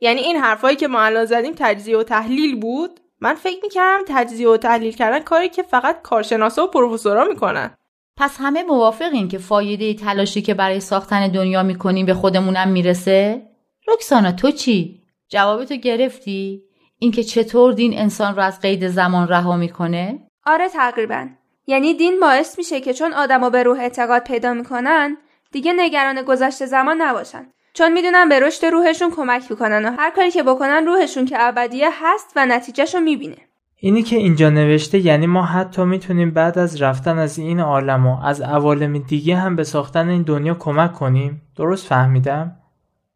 یعنی 0.00 0.20
این 0.20 0.36
حرفایی 0.36 0.76
که 0.76 0.88
ما 0.88 1.00
الان 1.00 1.24
زدیم 1.24 1.52
تجزیه 1.56 1.98
و 1.98 2.02
تحلیل 2.02 2.60
بود؟ 2.60 3.00
من 3.20 3.34
فکر 3.34 3.58
می‌کردم 3.62 4.04
تجزیه 4.08 4.48
و 4.48 4.56
تحلیل 4.56 4.92
کردن 4.92 5.18
کاری 5.18 5.48
که 5.48 5.62
فقط 5.62 6.02
کارشناسا 6.02 6.64
و 6.64 6.70
پروفسورا 6.70 7.24
می‌کنن. 7.24 7.70
پس 8.16 8.36
همه 8.40 8.62
موافقین 8.62 9.28
که 9.28 9.38
فایده 9.38 9.94
تلاشی 9.94 10.42
که 10.42 10.54
برای 10.54 10.80
ساختن 10.80 11.28
دنیا 11.28 11.62
می‌کنیم 11.62 12.06
به 12.06 12.14
خودمونم 12.14 12.68
می‌رسه؟ 12.68 13.42
رکسانا 13.88 14.32
تو 14.32 14.50
چی؟ 14.50 15.02
جوابتو 15.28 15.76
گرفتی؟ 15.76 16.62
اینکه 16.98 17.24
چطور 17.24 17.72
دین 17.72 17.98
انسان 17.98 18.36
رو 18.36 18.42
از 18.42 18.60
قید 18.60 18.88
زمان 18.88 19.28
رها 19.28 19.56
می‌کنه؟ 19.56 20.18
آره 20.46 20.68
تقریبا. 20.68 21.28
یعنی 21.66 21.94
دین 21.94 22.20
باعث 22.20 22.58
میشه 22.58 22.80
که 22.80 22.94
چون 22.94 23.12
آدما 23.12 23.50
به 23.50 23.62
روح 23.62 23.80
اعتقاد 23.80 24.22
پیدا 24.22 24.54
می‌کنن 24.54 25.16
دیگه 25.52 25.72
نگران 25.76 26.22
گذشته 26.22 26.66
زمان 26.66 27.02
نباشن. 27.02 27.46
چون 27.74 27.92
می‌دونن 27.92 28.28
به 28.28 28.40
رشد 28.40 28.66
روحشون 28.66 29.10
کمک 29.10 29.50
می‌کنن 29.50 29.84
و 29.84 29.96
هر 29.98 30.10
کاری 30.10 30.30
که 30.30 30.42
بکنن 30.42 30.86
روحشون 30.86 31.24
که 31.24 31.36
ابدیه 31.40 31.88
هست 31.92 32.32
و 32.36 32.46
نتیجهشو 32.46 33.00
می‌بینه. 33.00 33.36
اینی 33.76 34.02
که 34.02 34.16
اینجا 34.16 34.50
نوشته 34.50 34.98
یعنی 34.98 35.26
ما 35.26 35.42
حتی 35.42 35.84
می‌تونیم 35.84 36.30
بعد 36.30 36.58
از 36.58 36.82
رفتن 36.82 37.18
از 37.18 37.38
این 37.38 37.60
عالم 37.60 38.06
و 38.06 38.24
از 38.24 38.40
عوالم 38.40 38.98
دیگه 38.98 39.36
هم 39.36 39.56
به 39.56 39.64
ساختن 39.64 40.08
این 40.08 40.22
دنیا 40.22 40.54
کمک 40.54 40.92
کنیم؟ 40.92 41.42
درست 41.56 41.86
فهمیدم؟ 41.86 42.56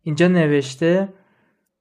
اینجا 0.03 0.29
نوشته 0.29 1.09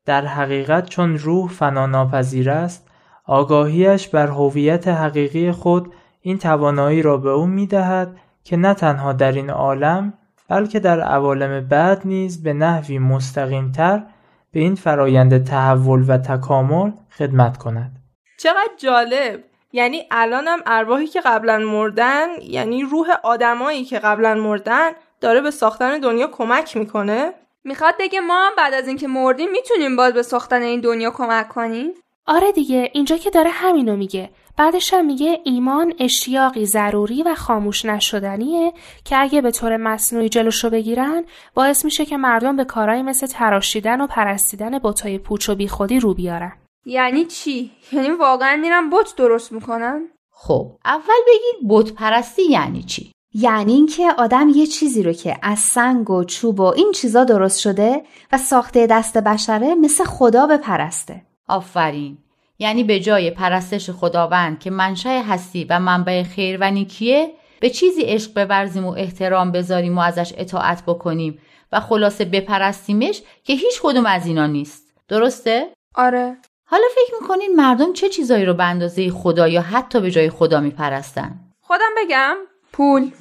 در 0.06 0.26
حقیقت 0.26 0.90
چون 0.90 1.18
روح 1.18 1.50
فنا 1.50 1.86
ناپذیر 1.86 2.50
است 2.50 2.88
آگاهیش 3.26 4.08
بر 4.08 4.28
هویت 4.28 4.88
حقیقی 4.88 5.52
خود 5.52 5.94
این 6.26 6.38
توانایی 6.38 7.02
را 7.02 7.18
به 7.18 7.30
او 7.30 7.46
می‌دهد 7.46 8.18
که 8.44 8.58
نه 8.58 8.74
تنها 8.74 9.14
در 9.14 9.32
این 9.32 9.50
عالم 9.50 10.14
بلکه 10.50 10.80
در 10.80 11.02
عوالم 11.02 11.68
بعد 11.68 12.02
نیز 12.06 12.44
به 12.44 12.54
نحوی 12.54 13.00
مستقیمتر 13.00 14.04
به 14.52 14.60
این 14.60 14.76
فرایند 14.76 15.44
تحول 15.44 16.06
و 16.08 16.18
تکامل 16.18 16.92
خدمت 17.18 17.58
کند. 17.58 17.92
چقدر 18.38 18.72
جالب! 18.78 19.44
یعنی 19.74 20.04
الانم 20.12 20.58
ارواحی 20.66 21.08
که 21.08 21.22
قبلا 21.22 21.58
مردن 21.58 22.28
یعنی 22.42 22.84
روح 22.84 23.08
آدمایی 23.24 23.86
که 23.86 24.00
قبلا 24.00 24.36
مردن 24.36 24.92
داره 25.22 25.42
به 25.42 25.52
ساختن 25.52 26.00
دنیا 26.00 26.28
کمک 26.28 26.78
می‌کنه؟ 26.78 27.34
می‌خواد 27.64 27.96
بگه 28.00 28.20
ما 28.20 28.48
هم 28.48 28.52
بعد 28.58 28.74
از 28.74 28.88
اینکه 28.88 29.08
مردیم 29.08 29.52
می‌تونیم 29.52 29.96
باز 29.96 30.14
به 30.14 30.24
ساختن 30.24 30.62
این 30.62 30.82
دنیا 30.82 31.12
کمک 31.12 31.50
کنیم؟ 31.50 31.92
آره 32.28 32.52
دیگه 32.52 32.90
اینجا 32.94 33.18
که 33.18 33.30
داره 33.30 33.50
همینو 33.50 33.96
میگه. 33.96 34.30
بعدش 34.58 34.94
هم 34.94 35.06
میگه 35.06 35.40
ایمان 35.44 35.94
اشتیاقی 36.00 36.66
ضروری 36.66 37.24
و 37.24 37.36
خاموش 37.36 37.86
نشدنیه 37.86 38.74
که 39.06 39.18
اگه 39.18 39.42
به 39.42 39.52
طور 39.52 39.78
مصنوعی 39.78 40.30
جلوشو 40.30 40.70
بگیرن 40.70 41.24
باعث 41.54 41.86
میشه 41.86 42.06
که 42.06 42.18
مردم 42.18 42.56
به 42.56 42.64
کارهایی 42.64 43.02
مثل 43.02 43.28
تراشیدن 43.28 44.02
و 44.02 44.08
پرستیدن 44.08 44.80
بتای 44.80 45.18
پوچ 45.18 45.50
و 45.50 45.56
بیخودی 45.56 46.00
رو 46.00 46.14
بیارن. 46.14 46.54
یعنی 46.86 47.26
چی؟ 47.26 47.72
یعنی 47.92 48.10
واقعا 48.10 48.56
میرن 48.56 48.90
بت 48.90 49.14
درست 49.18 49.52
می‌کنن؟ 49.52 50.02
خب 50.32 50.72
اول 50.86 51.22
بگید 51.28 51.70
بت 51.70 51.92
پرستی 51.92 52.44
یعنی 52.44 52.84
چی؟ 52.84 53.12
یعنی 53.34 53.74
اینکه 53.74 54.12
آدم 54.18 54.50
یه 54.50 54.68
چیزی 54.68 55.04
رو 55.04 55.14
که 55.14 55.38
از 55.42 55.60
سنگ 55.60 56.10
و 56.10 56.24
چوب 56.24 56.60
و 56.60 56.64
این 56.64 56.92
چیزا 56.92 57.24
درست 57.24 57.60
شده 57.60 58.04
و 58.32 58.38
ساخته 58.38 58.88
دست 58.88 59.18
بشره 59.18 59.76
مثل 59.76 60.04
خدا 60.04 60.48
بپرسته. 60.48 61.22
آفرین. 61.48 62.18
یعنی 62.60 62.84
به 62.84 63.00
جای 63.00 63.32
پرستش 63.32 63.90
خداوند 63.90 64.60
که 64.60 64.70
منشأ 64.70 65.22
هستی 65.22 65.64
و 65.64 65.80
منبع 65.80 66.24
خیر 66.24 66.58
و 66.62 66.72
نیکیه 66.72 67.32
به 67.60 67.70
چیزی 67.70 68.02
عشق 68.02 68.46
بورزیم 68.46 68.86
و 68.86 68.92
احترام 68.92 69.52
بذاریم 69.52 69.98
و 69.98 70.02
ازش 70.02 70.34
اطاعت 70.38 70.84
بکنیم 70.84 71.40
و 71.72 71.80
خلاصه 71.80 72.26
بپرستیمش 72.26 73.22
که 73.44 73.54
هیچ 73.54 73.82
کدوم 73.84 74.06
از 74.06 74.28
اینا 74.28 74.48
نیست. 74.48 74.94
درسته؟ 75.08 75.68
آره. 75.96 76.38
حالا 76.68 76.84
فکر 76.96 77.16
می‌کنین 77.22 77.56
مردم 77.56 77.94
چه 77.94 78.10
چیزایی 78.10 78.46
رو 78.46 78.54
به 78.54 78.64
اندازه 78.64 79.10
خدا 79.10 79.48
یا 79.48 79.62
حتی 79.62 80.02
به 80.02 80.12
جای 80.12 80.30
خدا 80.30 80.60
میپرستن؟ 80.60 81.40
خودم 81.62 81.90
بگم 81.98 82.36
پول. 82.74 83.12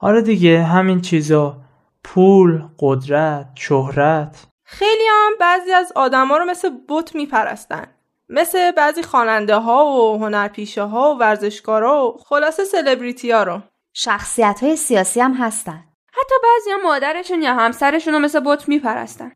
آره 0.00 0.22
دیگه 0.22 0.62
همین 0.62 1.00
چیزا. 1.00 1.56
پول 2.04 2.62
قدرت 2.78 3.48
شهرت. 3.54 4.46
خیلی 4.64 5.04
هم 5.10 5.32
بعضی 5.40 5.72
از 5.72 5.92
آدما 5.96 6.36
رو 6.36 6.44
مثل 6.44 6.70
بت 6.88 7.14
میپرستن. 7.14 7.86
مثل 8.28 8.70
بعضی 8.70 9.02
خواننده 9.02 9.56
ها 9.56 9.86
و 9.86 10.18
هنرپیشه 10.18 10.82
ها 10.82 11.14
و 11.14 11.18
ورزشکارا 11.18 12.06
و 12.06 12.18
خلاصه 12.18 12.64
سلبریتی 12.64 13.30
ها 13.30 13.42
رو. 13.42 13.60
شخصیت 13.92 14.58
های 14.62 14.76
سیاسی 14.76 15.20
هم 15.20 15.32
هستن. 15.34 15.84
حتی 16.12 16.34
بعضی 16.42 16.70
هم 16.70 16.82
مادرشون 16.82 17.42
یا 17.42 17.54
همسرشون 17.54 18.14
رو 18.14 18.20
مثل 18.20 18.40
بت 18.40 18.68
میپرستن. 18.68 19.32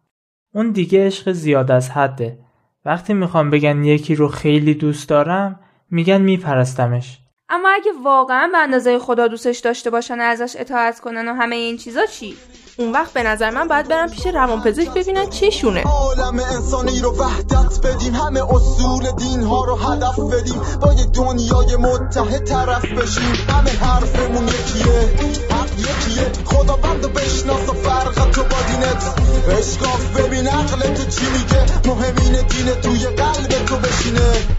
اون 0.55 0.71
دیگه 0.71 1.07
عشق 1.07 1.33
زیاد 1.33 1.71
از 1.71 1.91
حده. 1.91 2.39
وقتی 2.85 3.15
می‌خوام 3.15 3.51
بگن 3.51 3.85
یکی 3.85 4.15
رو 4.15 4.29
خیلی 4.29 4.75
دوست 4.75 5.09
دارم 5.09 5.61
میگن 5.91 6.21
میپرستمش. 6.21 7.19
اما 7.49 7.69
اگه 7.69 7.93
واقعا 8.03 8.49
به 8.53 8.59
اندازه 8.59 8.99
خدا 8.99 9.29
دوستش 9.29 9.59
داشته 9.59 9.91
باشن 9.91 10.21
ازش 10.21 10.57
اطاعت 10.59 11.01
کنن 11.01 11.29
و 11.29 11.35
همه 11.35 11.57
این 11.57 11.77
چیزا 11.77 12.07
چی؟ 12.07 12.37
اون 12.79 12.93
وقت 12.93 13.13
به 13.13 13.23
نظر 13.23 13.51
من 13.51 13.69
باید 13.69 13.89
برم 13.89 14.11
پیش 14.11 14.27
روانپزشک 14.27 14.91
ببینن 14.95 15.31
چیشونه. 15.31 15.83
عالم 15.83 16.39
انسانی 16.39 17.01
رو 17.01 17.17
وحدت 17.17 17.87
بدیم 17.87 18.15
همه 18.15 18.55
اصول 18.55 19.11
دین 19.11 19.43
ها 19.43 19.65
رو 19.65 19.77
هدف 19.77 20.19
بدیم 20.19 20.61
با 20.81 20.93
یه 20.93 21.05
دنیای 21.05 21.77
متحد 21.77 22.45
طرف 22.45 22.85
بشیم. 22.85 23.33
همه 23.49 23.71
حرفمون 23.71 24.49
یکیه 24.49 25.11
حق 25.51 25.79
یکیه. 25.79 26.33
خدا 26.45 26.77
بند 26.77 27.13
بشناس 27.13 27.69
و 27.69 27.73
فرق 27.73 28.31
تو 28.31 28.43
با 28.43 28.57
دینت. 28.69 29.15
اشکاف 29.59 30.21
ببین 30.21 30.49
عقل 30.49 30.95
تو 30.95 31.05
چی 31.05 31.27
میگه؟ 31.33 31.89
مهمین 31.89 32.33
دین 32.33 32.75
توی 32.83 33.07
قلب 33.07 33.67
تو 33.67 33.77
بشینه. 33.77 34.58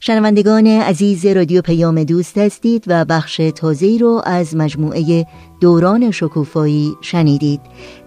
شنوندگان 0.00 0.66
عزیز 0.66 1.26
رادیو 1.26 1.62
پیام 1.62 2.04
دوست 2.04 2.38
هستید 2.38 2.84
و 2.86 3.04
بخش 3.04 3.36
تازه‌ای 3.36 3.98
رو 3.98 4.22
از 4.24 4.56
مجموعه 4.56 5.26
دوران 5.60 6.10
شکوفایی 6.10 6.94
شنیدید. 7.00 7.60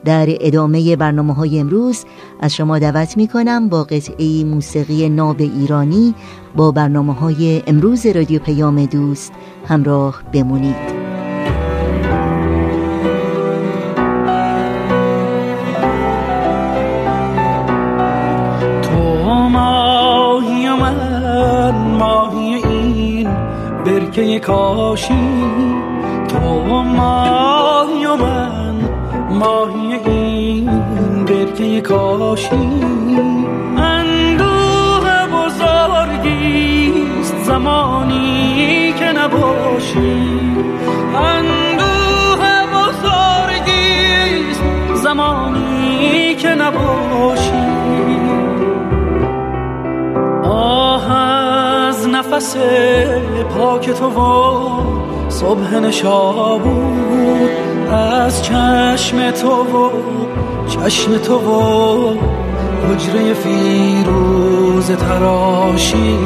در 0.06 0.28
ادامه 0.30 0.96
برنامه 0.96 1.34
های 1.34 1.60
امروز 1.60 2.06
از 2.42 2.56
شما 2.56 2.80
دعوت 2.80 3.18
می 3.18 3.28
کنم 3.28 3.70
با 3.70 3.84
قطعه 3.84 4.44
موسیقی 4.44 5.10
ناب 5.10 5.42
ایرانی 5.42 6.16
با 6.56 6.72
برنامه 6.72 7.14
های 7.14 7.64
امروز 7.68 8.06
رادیو 8.06 8.40
پیام 8.40 8.86
دوست 8.86 9.32
همراه 9.68 10.24
بمونید. 10.34 11.01
برکه 24.22 24.40
کاشی 24.40 25.46
تو 26.28 26.40
ماهی 26.84 28.06
و 28.06 28.16
من 28.16 28.76
ماهی 29.30 29.94
این 30.06 30.70
برکه 31.26 31.82
کاشی 31.82 32.56
اندوه 33.78 35.28
بزرگیست 35.34 36.64
زمانی 37.44 38.94
که 39.00 39.06
نباشی. 39.06 40.42
اندوه 41.16 42.44
بزرگیست 42.74 44.64
زمانی 44.96 46.36
که 46.36 46.50
نباشی. 46.50 47.52
آه 50.44 51.12
از 51.12 51.41
نفس 52.32 52.56
پاک 53.58 53.90
تو 53.90 54.06
و 54.06 55.30
صبح 55.30 55.76
نشابود 55.80 57.50
از 57.92 58.44
چشم 58.44 59.32
تو 59.32 59.48
و 59.48 59.90
چشم 60.68 61.18
تو 61.18 61.36
و 61.36 62.16
حجره 62.88 63.34
فیروز 63.34 64.92
تراشی. 64.92 66.18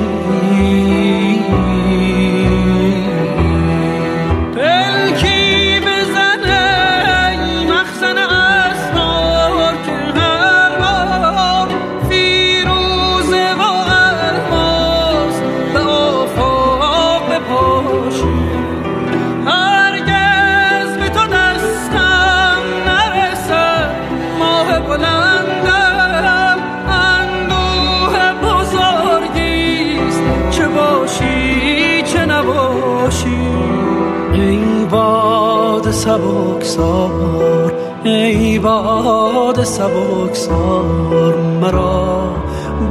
سبکسار 39.65 41.35
مرا 41.61 42.29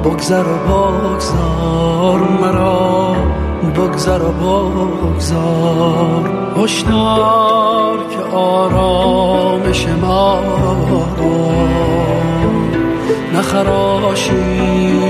بگذر 0.05 0.43
و 0.43 0.59
بگذار 0.59 2.19
مرا 2.41 3.17
بگذر 3.77 4.23
و 4.23 4.33
بگذار. 4.71 6.31
هشدار 6.57 7.99
که 8.11 8.37
آرامش 8.37 9.87
ما 10.03 10.41
را 10.41 11.35
نخراشی 13.35 14.35
باشی 14.35 15.05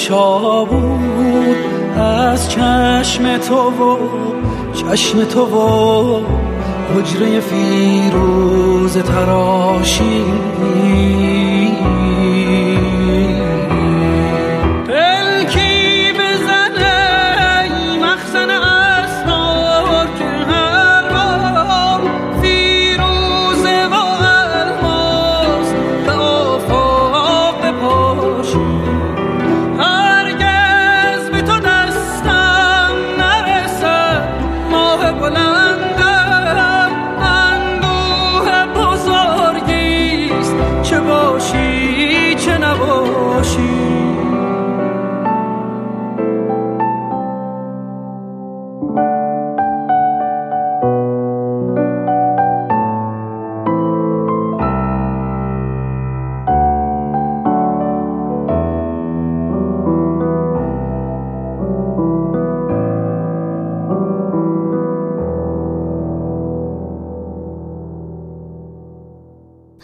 صبح 0.00 0.10
نشابود 0.10 1.56
از 1.96 2.50
چشم 2.50 3.38
تو 3.38 3.54
و 3.54 3.96
چشم 4.72 5.24
تو 5.24 5.44
و 5.44 6.20
حجره 6.94 7.40
فیروز 7.40 8.98
تراشی. 8.98 10.24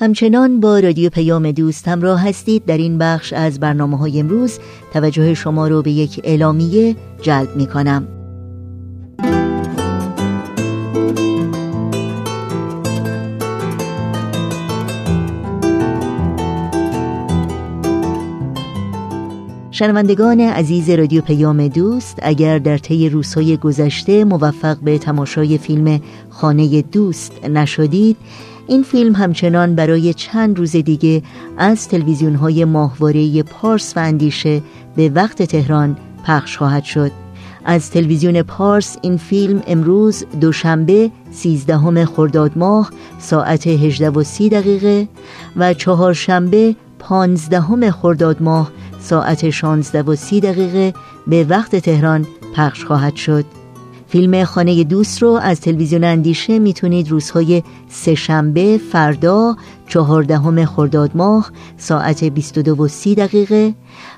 همچنان 0.06 0.60
با 0.60 0.78
رادیو 0.78 1.10
پیام 1.10 1.52
دوست 1.52 1.88
همراه 1.88 2.28
هستید 2.28 2.64
در 2.64 2.76
این 2.76 2.98
بخش 2.98 3.32
از 3.32 3.60
برنامه 3.60 3.98
های 3.98 4.20
امروز 4.20 4.58
توجه 4.92 5.34
شما 5.34 5.68
رو 5.68 5.82
به 5.82 5.90
یک 5.90 6.20
اعلامیه 6.24 6.96
جلب 7.22 7.56
می 7.56 7.66
کنم. 7.66 8.08
شنوندگان 19.70 20.40
عزیز 20.40 20.90
رادیو 20.90 21.22
پیام 21.22 21.68
دوست 21.68 22.18
اگر 22.22 22.58
در 22.58 22.78
طی 22.78 23.08
روزهای 23.08 23.56
گذشته 23.56 24.24
موفق 24.24 24.76
به 24.78 24.98
تماشای 24.98 25.58
فیلم 25.58 26.00
خانه 26.30 26.82
دوست 26.82 27.44
نشدید 27.44 28.16
این 28.66 28.82
فیلم 28.82 29.14
همچنان 29.14 29.74
برای 29.74 30.14
چند 30.14 30.58
روز 30.58 30.70
دیگه 30.76 31.22
از 31.58 31.88
تلویزیون 31.88 32.34
های 32.34 32.64
ماهواره 32.64 33.42
پارس 33.42 33.96
و 33.96 34.00
اندیشه 34.00 34.62
به 34.96 35.08
وقت 35.08 35.42
تهران 35.42 35.96
پخش 36.24 36.56
خواهد 36.56 36.84
شد. 36.84 37.12
از 37.64 37.90
تلویزیون 37.90 38.42
پارس 38.42 38.96
این 39.02 39.16
فیلم 39.16 39.62
امروز 39.66 40.24
دوشنبه 40.40 41.10
13 41.30 42.04
خرداد 42.04 42.52
ماه 42.58 42.90
ساعت 43.18 43.66
18 43.66 44.10
و 44.10 44.22
30 44.22 44.48
دقیقه 44.48 45.08
و 45.56 45.74
چهارشنبه 45.74 46.76
15 46.98 47.90
خرداد 47.90 48.42
ماه 48.42 48.70
ساعت 49.00 49.50
16 49.50 50.02
و 50.02 50.14
30 50.14 50.40
دقیقه 50.40 50.94
به 51.26 51.46
وقت 51.48 51.76
تهران 51.76 52.26
پخش 52.56 52.84
خواهد 52.84 53.16
شد. 53.16 53.44
فیلم 54.08 54.44
خانه 54.44 54.84
دوست 54.84 55.22
رو 55.22 55.28
از 55.42 55.60
تلویزیون 55.60 56.04
اندیشه 56.04 56.58
می‌تونید 56.58 57.10
روزهای 57.10 57.62
سهشنبه 57.88 58.80
فردا 58.92 59.56
چهاردهم 59.88 60.64
خرداد 60.64 61.10
ماه 61.14 61.50
ساعت 61.76 62.24
22 62.24 62.84
و 62.84 62.88
30 62.88 63.14
دقیقه 63.14 63.74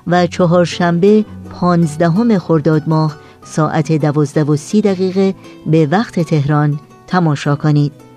و 0.07 0.27
چهارشنبه 0.27 1.25
پانزدهم 1.49 2.37
خرداد 2.37 2.83
ماه 2.87 3.15
ساعت 3.43 3.91
12 3.91 4.43
و 4.43 4.55
30 4.55 4.81
دقیقه. 4.81 5.35
به 5.65 5.87
وقت 5.91 6.19
تهران 6.19 6.79
تماشا 7.07 7.55
کنید. 7.55 8.08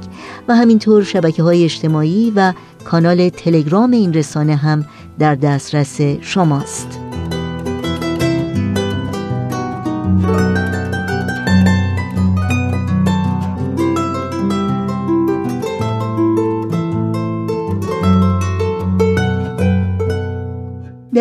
و 0.47 0.55
همینطور 0.55 1.03
شبکه 1.03 1.43
های 1.43 1.63
اجتماعی 1.63 2.33
و 2.35 2.53
کانال 2.85 3.29
تلگرام 3.29 3.91
این 3.91 4.13
رسانه 4.13 4.55
هم 4.55 4.85
در 5.19 5.35
دسترس 5.35 6.01
شماست. 6.21 7.12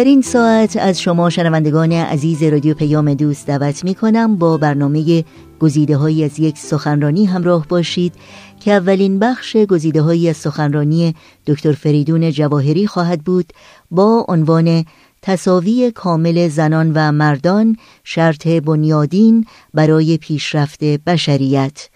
در 0.02 0.08
این 0.08 0.22
ساعت 0.22 0.76
از 0.76 1.00
شما 1.00 1.30
شنوندگان 1.30 1.92
عزیز 1.92 2.42
رادیو 2.42 2.74
پیام 2.74 3.14
دوست 3.14 3.46
دعوت 3.46 3.84
می 3.84 3.94
کنم 3.94 4.36
با 4.36 4.56
برنامه 4.56 5.24
گزیده 5.60 5.96
های 5.96 6.24
از 6.24 6.38
یک 6.38 6.58
سخنرانی 6.58 7.24
همراه 7.24 7.66
باشید 7.68 8.12
که 8.60 8.72
اولین 8.72 9.18
بخش 9.18 9.56
گزیده 9.56 10.02
های 10.02 10.28
از 10.28 10.36
سخنرانی 10.36 11.14
دکتر 11.46 11.72
فریدون 11.72 12.30
جواهری 12.30 12.86
خواهد 12.86 13.24
بود 13.24 13.52
با 13.90 14.24
عنوان 14.28 14.84
تصاوی 15.22 15.92
کامل 15.94 16.48
زنان 16.48 16.92
و 16.94 17.12
مردان 17.12 17.76
شرط 18.04 18.48
بنیادین 18.48 19.46
برای 19.74 20.16
پیشرفت 20.16 20.84
بشریت 20.84 21.88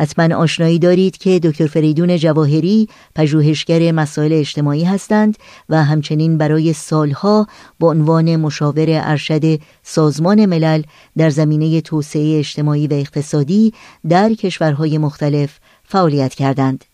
حتما 0.00 0.36
آشنایی 0.36 0.78
دارید 0.78 1.16
که 1.16 1.38
دکتر 1.38 1.66
فریدون 1.66 2.16
جواهری 2.16 2.88
پژوهشگر 3.14 3.92
مسائل 3.92 4.32
اجتماعی 4.32 4.84
هستند 4.84 5.38
و 5.68 5.84
همچنین 5.84 6.38
برای 6.38 6.72
سالها 6.72 7.46
با 7.78 7.90
عنوان 7.90 8.36
مشاور 8.36 8.86
ارشد 8.88 9.60
سازمان 9.82 10.46
ملل 10.46 10.82
در 11.16 11.30
زمینه 11.30 11.80
توسعه 11.80 12.38
اجتماعی 12.38 12.86
و 12.86 12.94
اقتصادی 12.94 13.72
در 14.08 14.34
کشورهای 14.34 14.98
مختلف 14.98 15.58
فعالیت 15.84 16.34
کردند. 16.34 16.84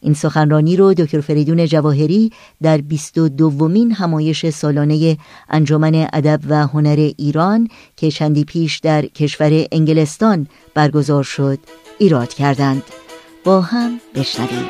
این 0.00 0.14
سخنرانی 0.14 0.76
رو 0.76 0.94
دکتر 0.94 1.20
فریدون 1.20 1.66
جواهری 1.66 2.32
در 2.62 2.78
22 2.78 3.28
دومین 3.28 3.92
همایش 3.92 4.50
سالانه 4.50 5.18
انجمن 5.48 6.08
ادب 6.12 6.40
و 6.48 6.66
هنر 6.66 7.10
ایران 7.18 7.68
که 7.96 8.10
چندی 8.10 8.44
پیش 8.44 8.78
در 8.78 9.06
کشور 9.06 9.66
انگلستان 9.72 10.46
برگزار 10.74 11.24
شد 11.24 11.58
ایراد 12.00 12.34
کردند. 12.34 12.82
با 13.44 13.60
هم 13.60 14.00
بشنویم. 14.14 14.66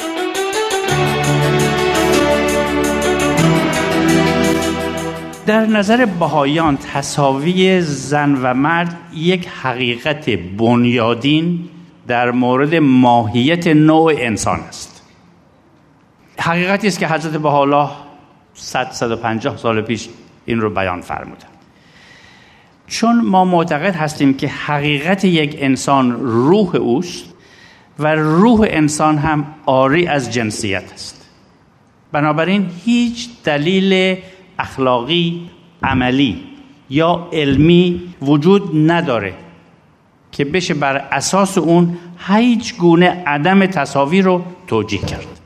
در 5.47 5.66
نظر 5.66 6.05
بهایان 6.05 6.77
تصاوی 6.77 7.81
زن 7.81 8.35
و 8.43 8.55
مرد 8.55 8.97
یک 9.14 9.49
حقیقت 9.49 10.31
بنیادین 10.31 11.69
در 12.07 12.31
مورد 12.31 12.75
ماهیت 12.75 13.66
نوع 13.66 14.12
انسان 14.16 14.61
است. 14.61 15.03
حقیقتی 16.38 16.87
است 16.87 16.99
که 16.99 17.09
حضرت 17.09 17.33
بهاءالله 17.33 17.90
100 18.55 18.90
150 18.90 19.57
سال 19.57 19.81
پیش 19.81 20.09
این 20.47 20.61
رو 20.61 20.71
بیان 20.71 21.01
فرمودن 21.01 21.60
چون 22.90 23.20
ما 23.20 23.44
معتقد 23.44 23.94
هستیم 23.94 24.35
که 24.35 24.48
حقیقت 24.48 25.24
یک 25.24 25.57
انسان 25.59 26.12
روح 26.12 26.76
اوست 26.76 27.24
و 27.98 28.14
روح 28.14 28.66
انسان 28.70 29.18
هم 29.18 29.46
آری 29.66 30.07
از 30.07 30.33
جنسیت 30.33 30.92
است. 30.92 31.29
بنابراین 32.12 32.70
هیچ 32.85 33.29
دلیل 33.44 34.16
اخلاقی 34.59 35.50
عملی 35.83 36.42
یا 36.90 37.29
علمی 37.33 38.03
وجود 38.22 38.90
نداره 38.90 39.35
که 40.33 40.44
بشه 40.44 40.74
بر 40.74 40.96
اساس 40.96 41.59
اون 41.59 41.98
هیچ 42.29 42.76
گونه 42.76 43.22
عدم 43.26 43.66
تصاوی 43.66 44.22
رو 44.22 44.42
توجیه 44.66 45.00
کرد. 45.00 45.39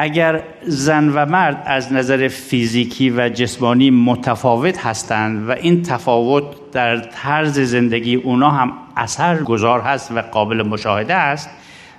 اگر 0.00 0.42
زن 0.62 1.08
و 1.08 1.26
مرد 1.26 1.62
از 1.66 1.92
نظر 1.92 2.28
فیزیکی 2.28 3.10
و 3.10 3.28
جسمانی 3.28 3.90
متفاوت 3.90 4.86
هستند 4.86 5.48
و 5.48 5.52
این 5.52 5.82
تفاوت 5.82 6.44
در 6.72 6.96
طرز 6.96 7.58
زندگی 7.60 8.14
اونا 8.14 8.50
هم 8.50 8.72
اثر 8.96 9.42
گذار 9.42 9.80
هست 9.80 10.12
و 10.12 10.20
قابل 10.20 10.62
مشاهده 10.62 11.14
است 11.14 11.50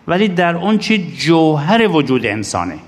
ولی 0.07 0.27
در 0.27 0.55
اون 0.55 0.77
چی 0.77 1.15
جوهر 1.17 1.87
وجود 1.87 2.25
انسانه. 2.25 2.79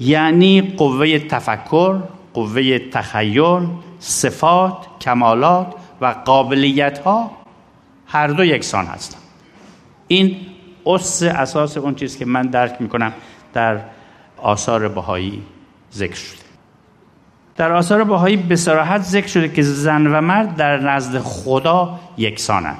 یعنی 0.00 0.60
قوه 0.76 1.18
تفکر 1.18 1.98
قوه 2.34 2.78
تخیل 2.78 3.66
صفات 3.98 4.86
کمالات 5.00 5.74
و 6.00 6.06
قابلیت 6.06 6.98
ها 6.98 7.30
هر 8.06 8.26
دو 8.26 8.44
یکسان 8.44 8.86
هستند. 8.86 9.22
این 10.08 10.36
اس 10.86 11.22
اساس 11.22 11.76
اون 11.76 11.94
چیز 11.94 12.18
که 12.18 12.24
من 12.24 12.42
درک 12.42 12.76
می‌کنم 12.80 13.12
در 13.52 13.80
آثار 14.42 14.88
بهایی 14.88 15.42
ذکر 15.92 16.14
شده 16.14 16.40
در 17.56 17.72
آثار 17.72 18.04
بهایی 18.04 18.36
به 18.36 18.56
صراحت 18.56 19.02
ذکر 19.02 19.26
شده 19.26 19.48
که 19.48 19.62
زن 19.62 20.06
و 20.06 20.20
مرد 20.20 20.56
در 20.56 20.80
نزد 20.80 21.18
خدا 21.18 22.00
یکسانند 22.16 22.78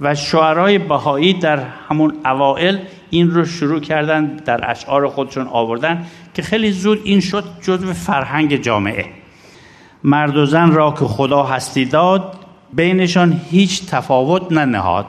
و 0.00 0.14
شعرهای 0.14 0.78
بهایی 0.78 1.34
در 1.34 1.62
همون 1.88 2.14
اوائل 2.24 2.78
این 3.10 3.30
رو 3.30 3.44
شروع 3.44 3.80
کردن 3.80 4.26
در 4.26 4.70
اشعار 4.70 5.08
خودشون 5.08 5.46
آوردن 5.46 6.06
که 6.34 6.42
خیلی 6.42 6.72
زود 6.72 7.00
این 7.04 7.20
شد 7.20 7.44
جزو 7.62 7.92
فرهنگ 7.92 8.56
جامعه. 8.56 9.06
مرد 10.04 10.36
و 10.36 10.46
زن 10.46 10.72
را 10.72 10.90
که 10.90 11.04
خدا 11.04 11.42
هستی 11.42 11.84
داد 11.84 12.36
بینشان 12.72 13.40
هیچ 13.50 13.86
تفاوت 13.86 14.52
ننهاد. 14.52 15.06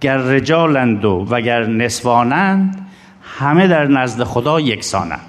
گر 0.00 0.16
رجالند 0.16 1.04
و 1.04 1.26
وگر 1.30 1.66
نسوانند 1.66 2.87
همه 3.28 3.66
در 3.66 3.86
نزد 3.86 4.24
خدا 4.24 4.60
یکسانند 4.60 5.20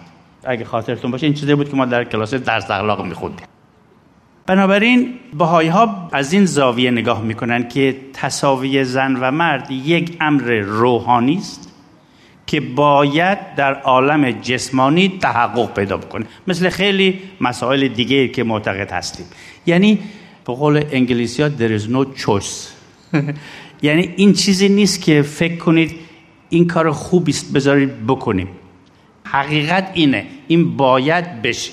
اگه 0.44 0.66
خاطرتون 0.66 1.12
باشه 1.12 1.26
این 1.26 1.34
چیزی 1.34 1.56
بود 1.56 1.70
که 1.70 1.76
ما 1.76 1.86
در 1.86 2.04
کلاس 2.04 2.34
درس 2.34 2.72
اخلاق 2.72 3.06
میخوندیم. 3.06 3.46
بنابراین 4.46 5.14
بهایی 5.38 5.70
ها 5.70 6.10
از 6.12 6.34
این 6.34 6.46
زاویه 6.46 6.92
نگاه 6.92 7.22
می‌کنن 7.22 7.68
که 7.68 7.96
تصاوی 8.14 8.84
زن 8.84 9.16
و 9.16 9.32
مرد 9.32 9.72
یک 9.72 10.18
امر 10.22 10.60
روحانی 10.60 11.38
است 11.38 11.74
که 12.48 12.62
باید 12.62 13.56
در 13.56 13.74
عالم 13.74 14.32
جسمانی 14.32 15.20
تحقق 15.22 15.74
پیدا 15.74 15.98
بکنه. 15.98 16.26
مثل 16.48 16.70
خیلی 16.70 17.20
مسائل 17.42 17.88
دیگه 17.88 18.28
که 18.28 18.44
معتقد 18.44 18.92
هستیم. 18.92 19.26
یعنی 19.66 20.00
به 20.48 20.54
قول 20.54 20.84
انگلیسی 20.92 21.44
ها 21.44 21.50
there 21.50 21.80
is 21.80 21.84
no 21.84 22.22
choice. 22.22 22.68
یعنی 23.82 24.14
این 24.16 24.34
چیزی 24.34 24.70
نیست 24.70 25.02
که 25.02 25.22
فکر 25.22 25.56
کنید 25.56 26.09
این 26.50 26.68
کار 26.68 26.92
خوبی 26.92 27.32
است 27.32 27.54
بذارید 27.54 28.08
بکنیم. 28.08 28.48
حقیقت 29.24 29.92
اینه 29.94 30.26
این 30.48 30.78
باید 30.78 31.42
بشه. 31.42 31.72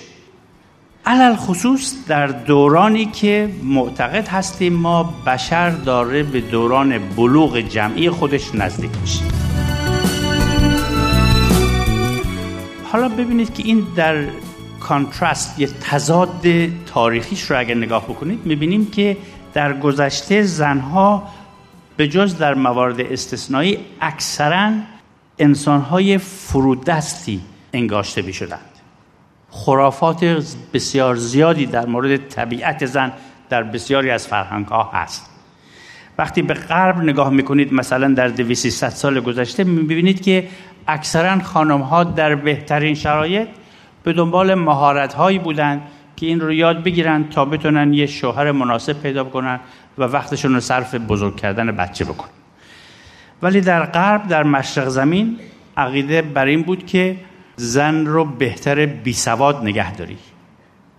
علل 1.07 1.37
خصوص 1.37 1.95
در 2.09 2.27
دورانی 2.27 3.05
که 3.05 3.49
معتقد 3.63 4.29
هستیم 4.29 4.73
ما 4.73 5.15
بشر 5.27 5.71
داره 5.71 6.23
به 6.23 6.41
دوران 6.41 6.99
بلوغ 7.17 7.59
جمعی 7.61 8.11
خودش 8.11 8.55
نزدیک 8.55 8.91
میشه. 9.01 9.25
حالا 12.93 13.09
ببینید 13.09 13.55
که 13.55 13.63
این 13.63 13.87
در 13.97 14.25
کانترست 14.81 15.61
یه 15.61 15.67
تضاد 15.67 16.47
تاریخیش 16.87 17.43
رو 17.43 17.59
اگر 17.59 17.75
نگاه 17.75 18.05
بکنید 18.05 18.47
می‌بینیم 18.47 18.87
که 18.91 19.17
در 19.55 19.79
گذشته 19.79 20.43
زنها 20.43 21.29
به 21.97 22.09
جز 22.09 22.39
در 22.39 22.55
موارد 22.55 23.01
استثنایی 23.01 23.79
اکثرا 24.01 24.73
انسانهای 25.39 26.19
فرودستی 26.19 27.41
انگاشته 27.73 28.23
می 28.23 28.33
شدند 28.33 28.71
خرافات 29.51 30.25
بسیار 30.73 31.17
زیادی 31.17 31.67
در 31.67 31.87
مورد 31.87 32.17
طبیعت 32.17 32.87
زن 32.87 33.13
در 33.49 33.63
بسیاری 33.63 34.11
از 34.11 34.27
فرهنگ 34.27 34.67
ها 34.67 34.91
هست. 34.93 35.31
وقتی 36.19 36.43
به 36.43 36.55
غرب 36.55 36.99
نگاه 36.99 37.31
می‌کنید 37.31 37.73
مثلا 37.73 38.09
در 38.09 38.29
200 38.29 38.89
سال 38.89 39.21
گذشته 39.21 39.65
می‌بینید 39.65 40.23
که 40.23 40.49
اکثرا 40.89 41.39
خانم 41.39 41.81
ها 41.81 42.05
در 42.05 42.35
بهترین 42.35 42.95
شرایط 42.95 43.49
به 44.03 44.13
دنبال 44.13 44.55
مهارت 44.55 45.15
هایی 45.15 45.39
بودند 45.39 45.83
که 46.17 46.27
این 46.27 46.41
رو 46.41 46.53
یاد 46.53 46.83
بگیرن 46.83 47.29
تا 47.29 47.45
بتونن 47.45 47.95
یه 47.95 48.07
شوهر 48.07 48.53
مناسب 48.53 48.93
پیدا 48.93 49.25
کنن 49.25 49.61
و 49.99 50.03
وقتشون 50.03 50.55
رو 50.55 50.61
صرف 50.61 50.95
بزرگ 50.95 51.37
کردن 51.37 51.73
بچه 51.73 52.05
بکنن 52.05 52.31
ولی 53.43 53.61
در 53.61 53.87
غرب 53.87 54.29
در 54.29 54.43
مشرق 54.43 54.89
زمین 54.89 55.39
عقیده 55.77 56.23
بر 56.23 56.47
این 56.47 56.63
بود 56.63 56.87
که 56.87 57.17
زن 57.57 58.07
رو 58.07 58.25
بهتر 58.25 58.87
بی 58.87 59.13
سواد 59.13 59.63
نگه 59.63 59.93
داری. 59.93 60.17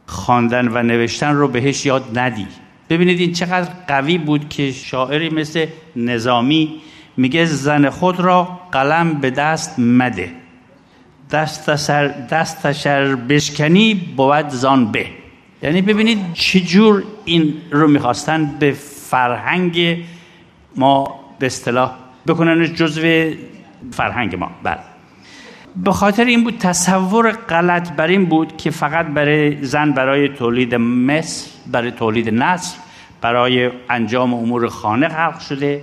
خواندن 0.05 0.67
و 0.67 0.83
نوشتن 0.83 1.33
رو 1.33 1.47
بهش 1.47 1.85
یاد 1.85 2.19
ندی. 2.19 2.47
ببینید 2.89 3.19
این 3.19 3.33
چقدر 3.33 3.71
قوی 3.87 4.17
بود 4.17 4.49
که 4.49 4.71
شاعری 4.71 5.29
مثل 5.29 5.65
نظامی 5.95 6.81
میگه 7.17 7.45
زن 7.45 7.89
خود 7.89 8.19
را 8.19 8.59
قلم 8.71 9.13
به 9.13 9.29
دست 9.29 9.79
مده. 9.79 10.31
دست 11.31 11.75
سر 11.75 12.07
دست 12.07 12.71
شر 12.71 13.15
بشکنی 13.15 13.93
بود 13.93 14.49
زان 14.49 14.91
به. 14.91 15.07
یعنی 15.61 15.81
ببینید 15.81 16.33
چجور 16.33 17.03
این 17.25 17.53
رو 17.71 17.87
می‌خواستن 17.87 18.55
به 18.59 18.71
فرهنگ 19.09 19.97
ما 20.75 21.19
به 21.39 21.45
اصطلاح 21.45 21.95
بکنن 22.27 22.73
جزو 22.73 23.31
فرهنگ 23.91 24.35
ما. 24.35 24.51
بله. 24.63 24.79
به 25.75 25.91
خاطر 25.91 26.25
این 26.25 26.43
بود 26.43 26.57
تصور 26.57 27.31
غلط 27.31 27.91
بر 27.91 28.07
این 28.07 28.25
بود 28.25 28.57
که 28.57 28.71
فقط 28.71 29.05
برای 29.05 29.65
زن 29.65 29.91
برای 29.91 30.29
تولید 30.29 30.75
مثل 30.75 31.49
برای 31.71 31.91
تولید 31.91 32.29
نسل 32.29 32.77
برای 33.21 33.71
انجام 33.89 34.33
امور 34.33 34.67
خانه 34.67 35.09
خلق 35.09 35.39
شده 35.39 35.81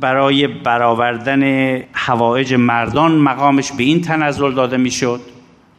برای 0.00 0.46
برآوردن 0.46 1.42
هوایج 1.92 2.54
مردان 2.54 3.12
مقامش 3.12 3.72
به 3.72 3.82
این 3.82 4.00
تنزل 4.00 4.52
داده 4.52 4.76
می‌شد. 4.76 5.20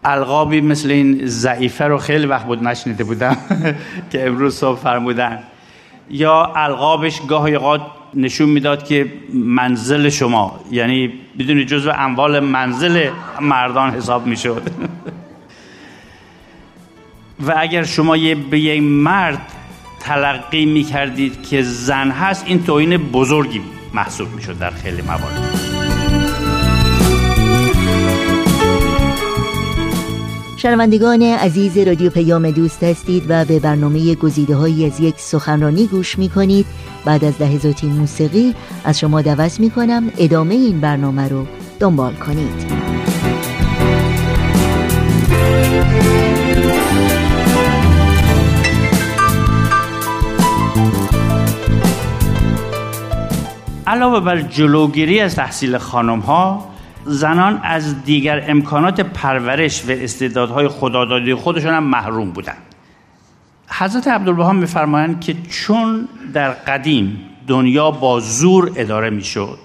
القابی 0.06 0.62
مثل 0.62 0.92
این 0.92 1.22
ضعیفه 1.26 1.86
رو 1.86 1.98
خیلی 1.98 2.26
وقت 2.26 2.46
بود 2.46 2.64
نشنیده 2.64 3.04
بودم 3.04 3.38
که 4.12 4.28
امروز 4.28 4.56
صبح 4.56 4.80
فرمودن. 4.80 5.40
یا 6.10 6.54
القابش 6.56 7.22
گاهی 7.28 7.56
اوقات 7.56 7.82
نشون 8.14 8.50
می‌داد 8.50 8.84
که 8.84 9.14
منزل 9.34 10.10
شما 10.10 10.60
یعنی 10.72 11.14
بدون 11.40 11.66
جزو 11.66 11.92
اموال 11.98 12.40
منزل 12.40 13.10
مردان 13.42 13.92
حساب 13.92 14.28
می‌شد. 14.28 14.62
و 17.48 17.54
اگر 17.58 17.84
شما 17.84 18.18
یه 18.18 18.36
به 18.36 18.60
یک 18.60 18.82
مرد 18.82 19.42
تلقی 20.00 20.66
می‌کردید 20.66 21.48
که 21.48 21.62
زن 21.62 22.12
هست 22.12 22.44
این 22.48 22.64
توهین 22.64 22.98
بزرگی 22.98 23.62
محسوب 23.94 24.36
می‌شد 24.36 24.60
در 24.60 24.70
خیلی 24.70 25.02
موارد. 25.02 25.73
شنوندگان 30.64 31.22
عزیز 31.22 31.78
رادیو 31.78 32.10
پیام 32.10 32.52
دوست 32.52 32.84
هستید 32.84 33.26
و 33.30 33.46
به 33.46 33.60
برنامه 33.60 34.16
گزیده 34.16 34.56
های 34.56 34.86
از 34.86 35.00
یک 35.00 35.16
سخنرانی 35.18 35.88
گوش 35.88 36.20
می 36.20 36.30
کنید 36.30 36.66
بعد 37.06 37.26
از 37.26 37.42
لحظاتی 37.42 37.88
موسیقی 37.88 38.56
از 38.86 39.00
شما 39.00 39.22
دعوت 39.22 39.60
می 39.60 39.70
کنم 39.70 40.12
ادامه 40.18 40.56
این 40.56 40.82
برنامه 40.82 41.30
رو 41.30 41.46
دنبال 41.80 42.14
کنید. 42.14 42.74
علاوه 53.88 54.20
بر 54.20 54.42
جلوگیری 54.42 55.20
از 55.20 55.36
تحصیل 55.36 55.78
خانم 55.78 56.20
ها 56.20 56.73
زنان 57.06 57.60
از 57.64 58.04
دیگر 58.04 58.44
امکانات 58.48 59.02
پرورش 59.02 59.86
و 59.86 59.92
استعدادهای 59.92 60.68
خدادادی 60.68 61.34
خودشان 61.34 61.74
هم 61.74 61.84
محروم 61.84 62.32
بودند 62.32 62.62
حضرت 63.68 64.08
عبدالبها 64.08 64.54
میفرمایند 64.54 65.22
که 65.22 65.36
چون 65.50 66.08
در 66.34 66.50
قدیم 66.52 67.20
دنیا 67.48 67.92
با 67.92 68.20
زور 68.20 68.72
اداره 68.76 69.10
می‌شد 69.10 69.58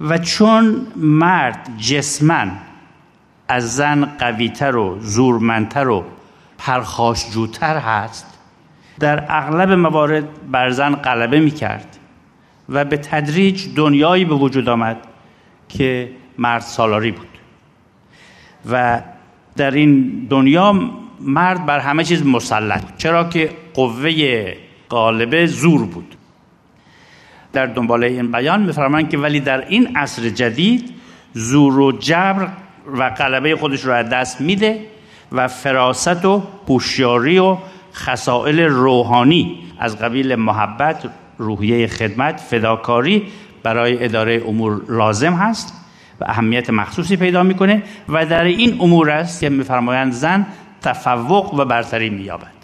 و 0.00 0.18
چون 0.18 0.86
مرد 0.96 1.68
جسمن 1.78 2.52
از 3.48 3.76
زن 3.76 4.04
قویتر 4.04 4.76
و 4.76 4.98
زورمندتر 5.00 5.88
و 5.88 6.04
پرخاشجوتر 6.58 7.78
هست 7.78 8.38
در 9.00 9.24
اغلب 9.28 9.72
موارد 9.72 10.50
بر 10.50 10.70
زن 10.70 10.94
غلبه 10.94 11.40
می‌کرد 11.40 11.98
و 12.68 12.84
به 12.84 12.96
تدریج 12.96 13.66
دنیایی 13.76 14.24
به 14.24 14.34
وجود 14.34 14.68
آمد 14.68 14.96
که 15.68 16.10
مرد 16.38 16.60
سالاری 16.60 17.10
بود. 17.12 17.28
و 18.70 19.02
در 19.56 19.70
این 19.70 20.26
دنیا 20.30 20.90
مرد 21.20 21.66
بر 21.66 21.78
همه 21.78 22.04
چیز 22.04 22.26
مسلط 22.26 22.82
چرا 22.98 23.24
که 23.24 23.50
قوه 23.74 24.54
غالبه 24.90 25.46
زور 25.46 25.84
بود. 25.84 26.16
در 27.52 27.66
دنبال 27.66 28.04
این 28.04 28.32
بیان 28.32 28.62
میفرمایند 28.62 29.10
که 29.10 29.18
ولی 29.18 29.40
در 29.40 29.68
این 29.68 29.96
عصر 29.96 30.28
جدید 30.28 30.94
زور 31.32 31.78
و 31.78 31.92
جبر 31.92 32.48
و 32.98 33.10
غلبه 33.10 33.56
خودش 33.56 33.84
رو 33.84 33.92
از 33.92 34.08
دست 34.08 34.40
میده 34.40 34.80
و 35.32 35.48
فراست 35.48 36.24
و 36.24 36.42
هوشیاری 36.68 37.38
و 37.38 37.56
خصائل 37.94 38.60
روحانی 38.60 39.58
از 39.78 39.98
قبیل 39.98 40.34
محبت 40.34 41.10
روحیه 41.38 41.86
خدمت 41.86 42.40
فداکاری 42.40 43.22
برای 43.62 44.04
اداره 44.04 44.42
امور 44.46 44.82
لازم 44.88 45.32
هست. 45.32 45.85
و 46.20 46.24
اهمیت 46.28 46.70
مخصوصی 46.70 47.16
پیدا 47.16 47.42
می‌کنه 47.42 47.82
و 48.08 48.26
در 48.26 48.44
این 48.44 48.76
امور 48.80 49.10
است 49.10 49.40
که 49.40 49.48
میفرمایند 49.48 50.12
زن 50.12 50.46
تفوق 50.82 51.54
و 51.54 51.64
برتری 51.64 52.10
مییابد. 52.10 52.56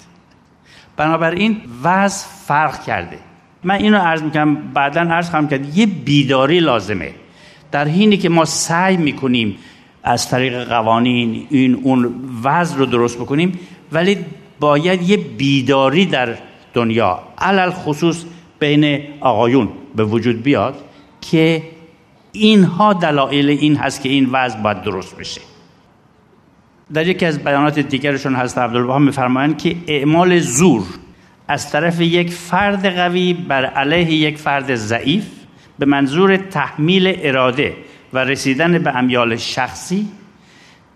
بنابراین 0.97 1.61
وضع 1.83 2.27
فرق 2.47 2.85
کرده. 2.85 3.19
من 3.65 3.75
اینو 3.75 3.99
عرض 3.99 4.23
می‌کنم 4.23 4.55
بعدا 4.55 5.01
عرض 5.01 5.31
خواهم 5.31 5.49
کرد 5.49 5.79
یه 5.79 5.87
بیداری 5.87 6.61
لازمه. 6.61 7.15
در 7.73 7.89
حینی 7.89 8.17
که 8.17 8.29
ما 8.29 8.45
سعی 8.45 8.97
می‌کنیم 8.97 9.57
از 10.05 10.29
طریق 10.29 10.69
قوانین 10.69 11.47
این 11.51 11.75
اون 11.83 12.15
وضع 12.45 12.77
رو 12.77 12.87
درست 12.87 13.19
بکنیم 13.19 13.59
ولی 13.93 14.19
باید 14.61 15.03
یه 15.03 15.17
بیداری 15.17 16.07
در 16.07 16.35
دنیا 16.75 17.21
علل 17.39 17.71
خصوص 17.71 18.25
بین 18.59 19.01
آقایون 19.21 19.69
به 19.97 20.05
وجود 20.05 20.43
بیاد 20.43 20.75
که 21.21 21.63
اینها 22.33 22.93
دلایل 22.93 23.49
این 23.49 23.77
هست 23.77 24.03
که 24.03 24.09
این 24.09 24.29
وضع 24.33 24.59
باید 24.59 24.83
درست 24.83 25.17
بشه. 25.17 25.41
در 26.95 27.07
یکی 27.07 27.27
از 27.27 27.45
بیانات 27.45 27.79
دیگرشون 27.79 28.35
هست 28.35 28.59
عبدالبها 28.59 28.99
میفرمایند 28.99 29.59
که 29.59 29.77
اعمال 29.87 30.39
زور 30.39 30.83
از 31.49 31.71
طرف 31.71 32.01
یک 32.01 32.31
فرد 32.31 32.87
قوی 32.97 33.33
بر 33.33 33.65
علیه 33.65 34.13
یک 34.13 34.39
فرد 34.39 34.75
ضعیف 34.75 35.25
به 35.79 35.87
منظور 35.87 36.37
تحمیل 36.37 37.15
اراده 37.23 37.77
و 38.13 38.19
رسیدن 38.19 38.79
به 38.79 38.97
امیال 38.97 39.37
شخصی 39.37 40.09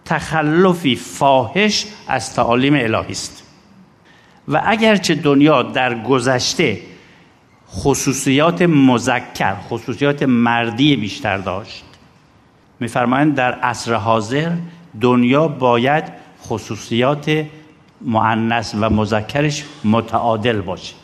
تخلفی 0.05 0.97
فاحش 0.97 1.87
از 2.09 2.35
تعالیم 2.35 2.75
الهی 2.75 3.13
است. 3.13 3.43
و 4.49 4.63
اگرچه 4.65 5.15
دنیا 5.15 5.63
در 5.63 6.03
گذشته 6.03 6.79
خصوصیات 7.77 8.63
مذکر 8.63 9.55
خصوصیات 9.55 10.23
مردی 10.23 10.97
بیشتر 10.97 11.39
داشت. 11.39 11.85
میفرمایند 12.81 13.35
در 13.35 13.53
عصر 13.53 13.95
حاضر 13.95 14.51
دنیا 15.01 15.49
باید 15.49 16.05
خصوصیات 16.43 17.45
معنس 18.01 18.75
و 18.81 18.91
مذکرش 18.91 19.65
متعادل 19.85 20.61
باشه. 20.61 20.95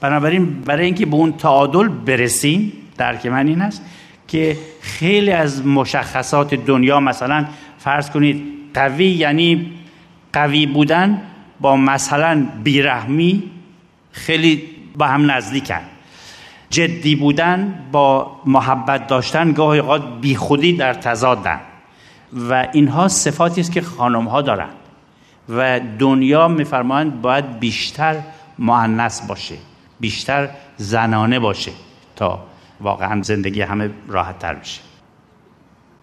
بنابراین 0.00 0.60
برای 0.60 0.84
اینکه 0.84 1.06
به 1.06 1.14
اون 1.16 1.32
تعادل 1.32 1.88
برسیم 1.88 2.72
درک 2.98 3.26
من 3.26 3.46
این 3.46 3.60
است 3.60 3.82
که 4.28 4.56
خیلی 4.80 5.30
از 5.30 5.66
مشخصات 5.66 6.54
دنیا 6.54 7.00
مثلا 7.00 7.46
فرض 7.78 8.10
کنید 8.10 8.42
قوی 8.74 9.06
یعنی 9.06 9.72
قوی 10.32 10.66
بودن 10.66 11.22
با 11.60 11.76
مثلا 11.76 12.46
بیرحمی 12.64 13.42
خیلی 14.12 14.73
با 14.94 15.06
هم 15.06 15.30
نزدیکن. 15.30 15.80
جدی 16.70 17.16
بودن 17.16 17.84
با 17.92 18.40
محبت 18.46 19.06
داشتن 19.06 19.52
گاهی 19.52 19.80
اوقات 19.80 20.20
بیخودی 20.20 20.72
در 20.72 20.94
تضادن. 20.94 21.60
و 22.32 22.68
اینها 22.72 23.08
صفاتی 23.08 23.60
است 23.60 23.72
که 23.72 23.80
خانم 23.80 24.28
ها 24.28 24.42
دارن. 24.42 24.70
و 25.48 25.80
دنیا 25.98 26.48
میفرمایند 26.48 27.22
باید 27.22 27.58
بیشتر 27.60 28.22
معنس 28.58 29.26
باشه 29.26 29.54
بیشتر 30.00 30.48
زنانه 30.76 31.38
باشه 31.38 31.72
تا 32.16 32.44
واقعا 32.80 33.22
زندگی 33.22 33.60
همه 33.60 33.90
راحت 34.08 34.38
تر 34.38 34.54
بشه. 34.54 34.80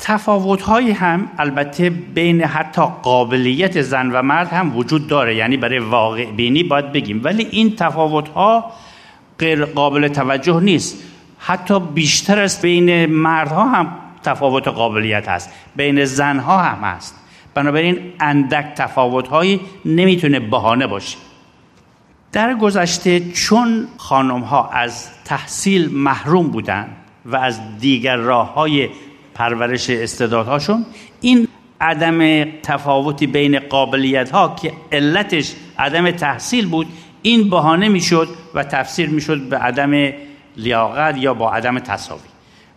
تفاوت 0.04 0.62
های 0.62 0.91
هم 0.91 1.32
البته 1.38 1.89
بین 1.89 2.41
حتی 2.43 2.82
قابلیت 3.02 3.82
زن 3.82 4.12
و 4.12 4.22
مرد 4.22 4.47
هم 4.47 4.78
وجود 4.78 5.08
داره 5.08 5.36
یعنی 5.36 5.58
برای 5.58 5.80
واقع 5.80 6.32
بینی 6.32 6.64
باید 6.64 6.91
بگیم. 6.91 7.22
ولی 7.24 7.47
این 7.52 7.76
تفاوت 7.76 8.30
ها 8.30 8.72
غیر 9.39 9.66
قابل 9.66 10.08
توجه 10.08 10.60
نیست. 10.60 11.04
حتی 11.39 11.80
بیشتر 11.80 12.39
از 12.39 12.62
بین 12.62 13.06
مردها 13.06 13.70
هم 13.70 13.95
تفاوت 14.24 14.68
قابلیت 14.68 15.30
هست. 15.30 15.49
بین 15.76 16.06
زنها 16.06 16.58
هم 16.58 16.84
هست. 16.84 17.16
بنابراین 17.54 17.99
اندک 18.20 18.66
تفاوت 18.76 19.28
هایی 19.28 19.60
نمی‌تونه 19.86 20.39
بهانه 20.39 20.88
باشه. 20.88 21.18
در 22.32 22.54
گذشته 22.54 23.20
چون 23.20 23.88
خانم 23.97 24.39
ها 24.39 24.70
از 24.70 25.10
تحصیل 25.26 25.89
محروم 25.91 26.47
بودن 26.47 26.88
و 27.26 27.36
از 27.36 27.78
دیگر 27.80 28.16
راه 28.16 28.54
های 28.54 28.89
پرورش 29.34 29.90
استعدادهاشون. 29.90 30.86
این 31.22 31.48
عدم 31.82 32.44
تفاوتی 32.62 33.28
بین 33.28 33.60
قابلیت 33.60 34.30
ها 34.30 34.56
که 34.62 34.74
علتش 34.92 35.56
عدم 35.80 36.12
تحصیل 36.12 36.68
بود 36.68 36.88
این 37.22 37.50
بهانه 37.50 37.90
می‌شد 37.90 38.28
و 38.54 38.64
تفسیر 38.64 39.10
می‌شد 39.10 39.50
به 39.50 39.58
عدم 39.58 40.14
لیاقت 40.58 41.18
یا 41.18 41.34
با 41.34 41.54
عدم 41.54 41.80
تصاوی 41.80 42.22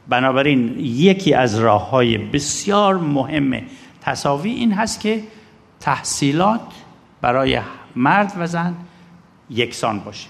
بنابراین 0.08 0.76
یکی 0.78 1.34
از 1.34 1.58
راه 1.58 1.90
های 1.90 2.18
بسیار 2.18 2.96
مهم 2.96 3.62
تصاوی 4.02 4.50
این 4.50 4.72
هست 4.72 5.00
که 5.00 5.22
تحصیلات 5.80 6.60
برای 7.20 7.60
مرد 7.96 8.32
و 8.38 8.46
زن 8.46 8.74
یکسان 9.50 10.00
باشه. 10.00 10.28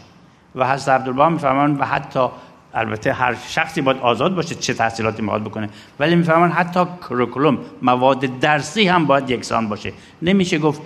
و 0.54 0.72
حضرت 0.72 0.88
عبدالبها 0.88 1.28
میفرمان 1.28 1.76
و 1.76 1.84
حتی 1.84 2.28
البته 2.74 3.12
هر 3.12 3.36
شخصی 3.48 3.80
باید 3.80 3.98
آزاد 3.98 4.34
باشه 4.34 4.54
چه 4.54 4.74
تحصیلاتی 4.74 5.22
می‌خواد 5.22 5.44
بکنه. 5.44 5.68
ولی 5.98 6.14
می‌فهمن 6.14 6.50
حتی 6.50 6.80
کروکولوم 7.00 7.58
مواد 7.82 8.38
درسی 8.40 8.88
هم 8.88 9.06
باید 9.06 9.30
یکسان 9.30 9.68
باشه. 9.68 9.92
نمیشه 10.22 10.58
گفت 10.58 10.82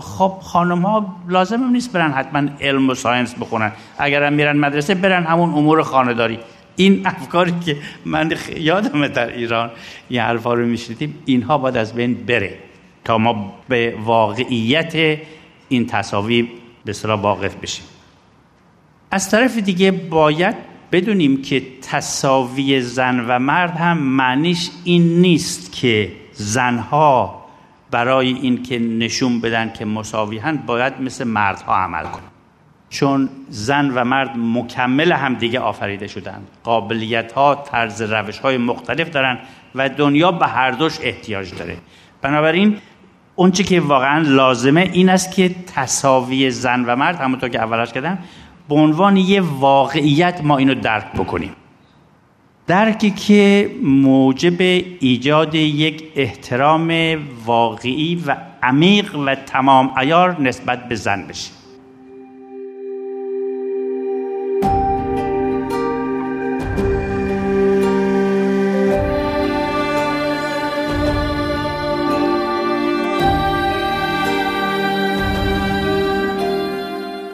خب 0.00 0.38
خانم 0.42 0.82
ها 0.82 1.16
لازم 1.28 1.64
نیست 1.64 1.92
برن 1.92 2.12
حتما 2.12 2.48
علم 2.60 2.90
و 2.90 2.94
ساینس 2.94 3.34
بخونن. 3.34 3.72
اگر 3.98 4.22
هم 4.22 4.32
میرن 4.32 4.56
مدرسه 4.56 4.94
برن 4.94 5.24
همون 5.24 5.50
امور 5.50 5.82
خانداری 5.82 6.38
این 6.76 7.06
افکاری 7.06 7.52
که 7.64 7.76
من 8.04 8.32
یادمه 8.56 9.08
در 9.08 9.32
ایران. 9.32 9.70
این 10.08 10.20
حرفا 10.20 10.54
رو 10.54 10.66
میشنیدیم. 10.66 11.18
اینها 11.24 11.58
باید 11.58 11.76
از 11.76 11.94
بین 11.94 12.14
بره 12.14 12.58
تا 13.04 13.18
ما 13.18 13.52
به 13.68 13.94
واقعیت 14.04 15.18
این 15.68 15.86
تصاوی 15.86 16.48
به 16.84 16.92
صلاح 16.92 17.20
واقف 17.20 17.56
بشیم. 17.56 17.84
از 19.10 19.30
طرف 19.30 19.58
دیگه 19.58 19.90
باید 19.90 20.71
بدونیم 20.92 21.42
که 21.42 21.62
تصاوی 21.82 22.80
زن 22.80 23.20
و 23.28 23.38
مرد 23.38 23.76
هم 23.76 23.98
معنیش 23.98 24.70
این 24.84 25.20
نیست 25.20 25.72
که 25.72 26.12
زنها 26.32 27.44
برای 27.90 28.32
اینکه 28.32 28.78
نشون 28.78 29.40
بدن 29.40 29.72
که 29.72 29.84
مساوی 29.84 30.38
هن 30.38 30.56
باید 30.56 31.00
مثل 31.00 31.24
مردها 31.24 31.76
عمل 31.76 32.02
کنن. 32.02 32.22
چون 32.90 33.28
زن 33.48 33.90
و 33.94 34.04
مرد 34.04 34.30
مکمل 34.36 35.12
هم 35.12 35.34
دیگه 35.34 35.60
آفریده 35.60 36.06
شدن 36.06 36.42
قابلیت 36.64 37.32
ها 37.32 37.54
طرز 37.54 38.02
روش 38.02 38.38
های 38.38 38.56
مختلف 38.56 39.10
دارن 39.10 39.38
و 39.74 39.88
دنیا 39.88 40.32
به 40.32 40.46
هر 40.46 40.70
دوش 40.70 40.98
احتیاج 41.02 41.54
داره. 41.54 41.76
بنابراین 42.22 42.78
اونچه 43.36 43.62
که 43.62 43.80
واقعا 43.80 44.18
لازمه 44.18 44.80
این 44.92 45.08
است 45.08 45.34
که 45.34 45.54
تصاوی 45.74 46.50
زن 46.50 46.84
و 46.84 46.96
مرد 46.96 47.16
همونطور 47.16 47.48
که 47.48 47.58
اولش 47.58 47.92
کردم 47.92 48.18
به 48.72 48.78
عنوان 48.78 49.16
یه 49.16 49.40
واقعیت 49.40 50.40
ما 50.44 50.56
اینو 50.56 50.74
درک 50.74 51.12
بکنیم. 51.12 51.52
درکی 52.66 53.10
که 53.10 53.70
موجب 53.82 54.60
ایجاد 55.00 55.54
یک 55.54 56.04
احترام 56.16 56.92
واقعی 57.44 58.22
و 58.26 58.36
عمیق 58.62 59.14
و 59.14 59.34
تمام 59.34 59.98
ایار 59.98 60.40
نسبت 60.40 60.88
به 60.88 60.94
زن 60.94 61.26
بشه. 61.26 61.50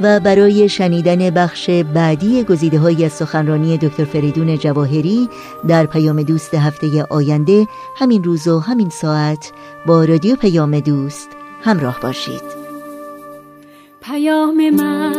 و 0.00 0.20
برای 0.20 0.68
شنیدن 0.68 1.30
بخش 1.30 1.70
بعدی 1.70 2.42
گزیده 2.42 2.78
های 2.78 3.04
از 3.04 3.12
سخنرانی 3.12 3.78
دکتر 3.78 4.04
فریدون 4.04 4.58
جواهری 4.58 5.28
در 5.68 5.86
پیام 5.86 6.22
دوست 6.22 6.54
هفته 6.54 7.02
آینده 7.10 7.66
همین 7.96 8.24
روز 8.24 8.48
و 8.48 8.58
همین 8.58 8.88
ساعت 8.88 9.52
با 9.86 10.04
رادیو 10.04 10.36
پیام 10.36 10.80
دوست 10.80 11.28
همراه 11.62 12.00
باشید. 12.00 12.42
پیام 14.02 14.70
من 14.70 15.14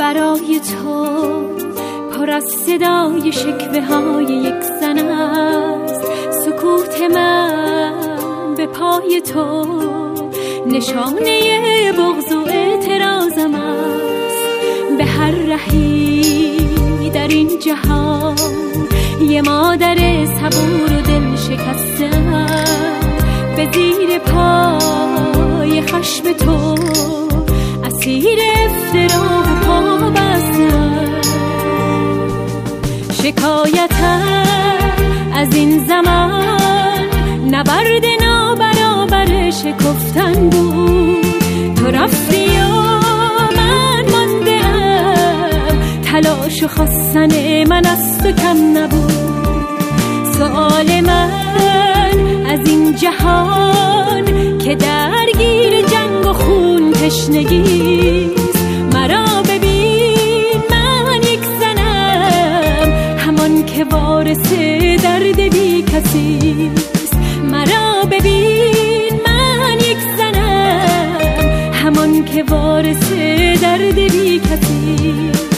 برای 0.00 0.60
تو 0.60 1.06
پر 2.12 2.30
از 2.30 2.44
صدای 2.44 3.32
شکوه 3.32 3.80
های 3.80 4.24
یک 4.24 4.62
زن 4.80 4.98
است. 4.98 6.02
سکوت 6.44 7.00
من 7.14 8.54
به 8.56 8.66
پای 8.66 9.20
تو 9.20 9.66
نشانه 10.66 11.92
بغض 11.92 12.25
جهان 17.84 18.36
یه 19.20 19.42
مادر 19.42 19.96
صبور 20.26 20.92
و 20.98 21.00
دل 21.00 21.36
شکستم 21.36 22.46
به 23.56 23.68
زیر 23.72 24.18
پای 24.18 25.82
خشم 25.82 26.32
تو 26.32 26.74
اسیر 27.84 28.38
افترا 28.64 29.22
و 29.22 29.66
پا 29.66 30.10
بستم 30.10 31.04
شکایتم 33.12 34.46
از 35.34 35.54
این 35.54 35.86
زمان 35.86 37.04
نبرد 37.50 38.04
نابرابر 38.22 39.50
شکفتن 39.50 40.50
بود. 40.50 41.15
تلاش 46.46 46.62
و 46.62 46.68
خواستن 46.68 47.64
من 47.68 47.86
از 47.86 48.18
تو 48.18 48.32
کم 48.32 48.78
نبود. 48.78 49.12
سوال 50.38 51.00
من 51.00 51.30
از 52.46 52.68
این 52.68 52.94
جهان 52.94 54.58
که 54.58 54.74
درگیر 54.74 55.82
جنگ 55.82 56.26
و 56.26 56.32
خون 56.32 56.92
تشنگیست 56.92 58.58
مرا 58.92 59.42
ببین 59.42 60.62
من 60.70 61.22
یک 61.22 61.40
زنم 61.60 62.92
همان 63.18 63.66
که 63.66 63.84
وارث 63.84 64.52
درد 65.02 65.40
بی 65.40 65.82
کسیست 65.82 67.16
مرا 67.44 68.04
ببین 68.10 69.20
من 69.26 69.74
یک 69.74 69.98
زنم 70.18 71.72
همان 71.72 72.24
که 72.24 72.42
وارث 72.42 73.12
درد 73.62 73.94
بی 73.94 74.40
کسیست 74.40 75.55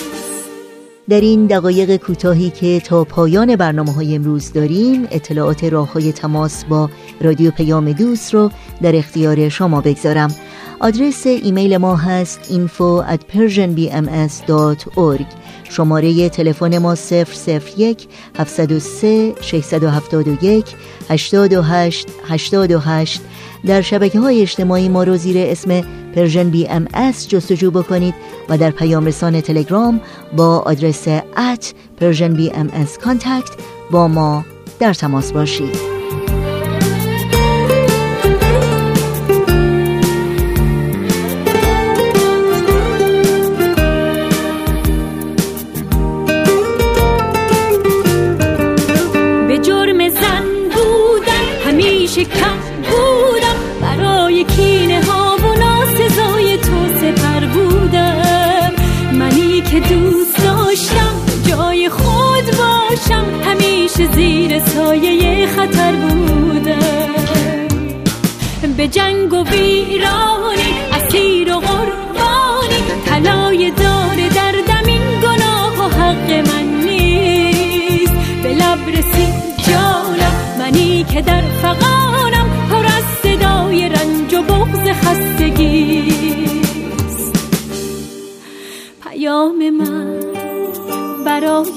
در 1.08 1.20
این 1.20 1.46
دقایق 1.46 1.96
کوتاهی 1.96 2.50
که 2.50 2.80
تا 2.80 3.04
پایان 3.04 3.56
برنامه 3.56 3.92
های 3.92 4.14
امروز 4.14 4.52
داریم 4.52 5.08
اطلاعات 5.10 5.64
راه 5.64 5.92
های 5.92 6.12
تماس 6.12 6.64
با 6.64 6.90
رادیو 7.20 7.50
پیام 7.50 7.92
دوست 7.92 8.34
رو 8.34 8.50
در 8.82 8.96
اختیار 8.96 9.48
شما 9.48 9.80
بگذارم. 9.80 10.34
آدرس 10.80 11.26
ایمیل 11.26 11.76
ما 11.76 11.96
هست 11.96 12.40
info 12.52 13.04
at 13.12 13.20
persianbms.org 13.34 15.26
شماره 15.68 16.28
تلفن 16.28 16.78
ما 16.78 16.94
001 16.94 18.08
703 18.38 19.34
671 19.40 20.64
828 21.10 22.08
828 22.28 23.20
در 23.66 23.80
شبکه 23.80 24.20
های 24.20 24.42
اجتماعی 24.42 24.88
ما 24.88 25.02
رو 25.02 25.16
زیر 25.16 25.38
اسم 25.38 25.80
Persian 26.14 26.50
BM 26.50 26.88
جستجو 27.28 27.70
بکنید 27.70 28.14
و 28.48 28.58
در 28.58 28.70
پیام 28.70 29.06
رسان 29.06 29.40
تلگرام 29.40 30.00
با 30.36 30.58
آدرس 30.58 31.08
at 31.36 31.74
Persian 31.96 32.34
BM 32.34 32.70
contact 33.04 33.50
با 33.90 34.08
ما 34.08 34.44
در 34.80 34.94
تماس 34.94 35.32
باشید. 35.32 35.87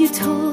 تو 0.07 0.51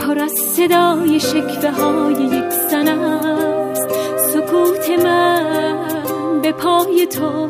پر 0.00 0.18
از 0.18 0.32
صدای 0.32 1.20
شکوه 1.20 1.70
های 1.70 2.12
یک 2.12 2.50
زن 2.70 2.88
است. 2.88 3.88
سکوت 4.32 4.90
من 5.04 6.40
به 6.42 6.52
پای 6.52 7.06
تو 7.06 7.48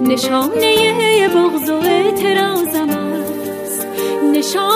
نشانه 0.00 1.28
بغض 1.28 1.70
و 1.70 1.74
اعتراضم 1.74 2.88
است. 2.90 3.86
نشانه 4.34 4.73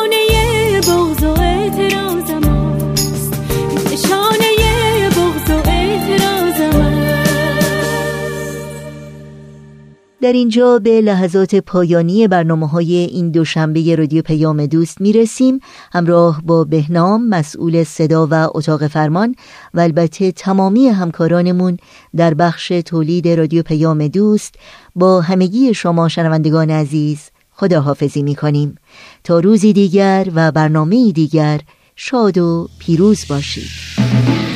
در 10.28 10.34
اینجا 10.34 10.78
به 10.78 11.00
لحظات 11.00 11.54
پایانی 11.54 12.28
برنامه 12.28 12.68
های 12.68 12.94
این 12.94 13.30
دوشنبه 13.30 13.96
رادیو 13.96 14.22
پیام 14.22 14.66
دوست 14.66 15.00
می 15.00 15.12
رسیم 15.12 15.60
همراه 15.92 16.42
با 16.44 16.64
بهنام 16.64 17.28
مسئول 17.28 17.84
صدا 17.84 18.28
و 18.30 18.34
اتاق 18.34 18.86
فرمان 18.86 19.34
و 19.74 19.80
البته 19.80 20.32
تمامی 20.32 20.88
همکارانمون 20.88 21.76
در 22.16 22.34
بخش 22.34 22.68
تولید 22.68 23.28
رادیو 23.28 23.62
پیام 23.62 24.08
دوست 24.08 24.54
با 24.94 25.20
همگی 25.20 25.74
شما 25.74 26.08
شنوندگان 26.08 26.70
عزیز 26.70 27.18
خداحافظی 27.52 28.22
می 28.22 28.34
کنیم 28.34 28.74
تا 29.24 29.40
روزی 29.40 29.72
دیگر 29.72 30.28
و 30.34 30.52
برنامه 30.52 31.12
دیگر 31.12 31.60
شاد 31.96 32.38
و 32.38 32.68
پیروز 32.78 33.24
باشید. 33.28 34.47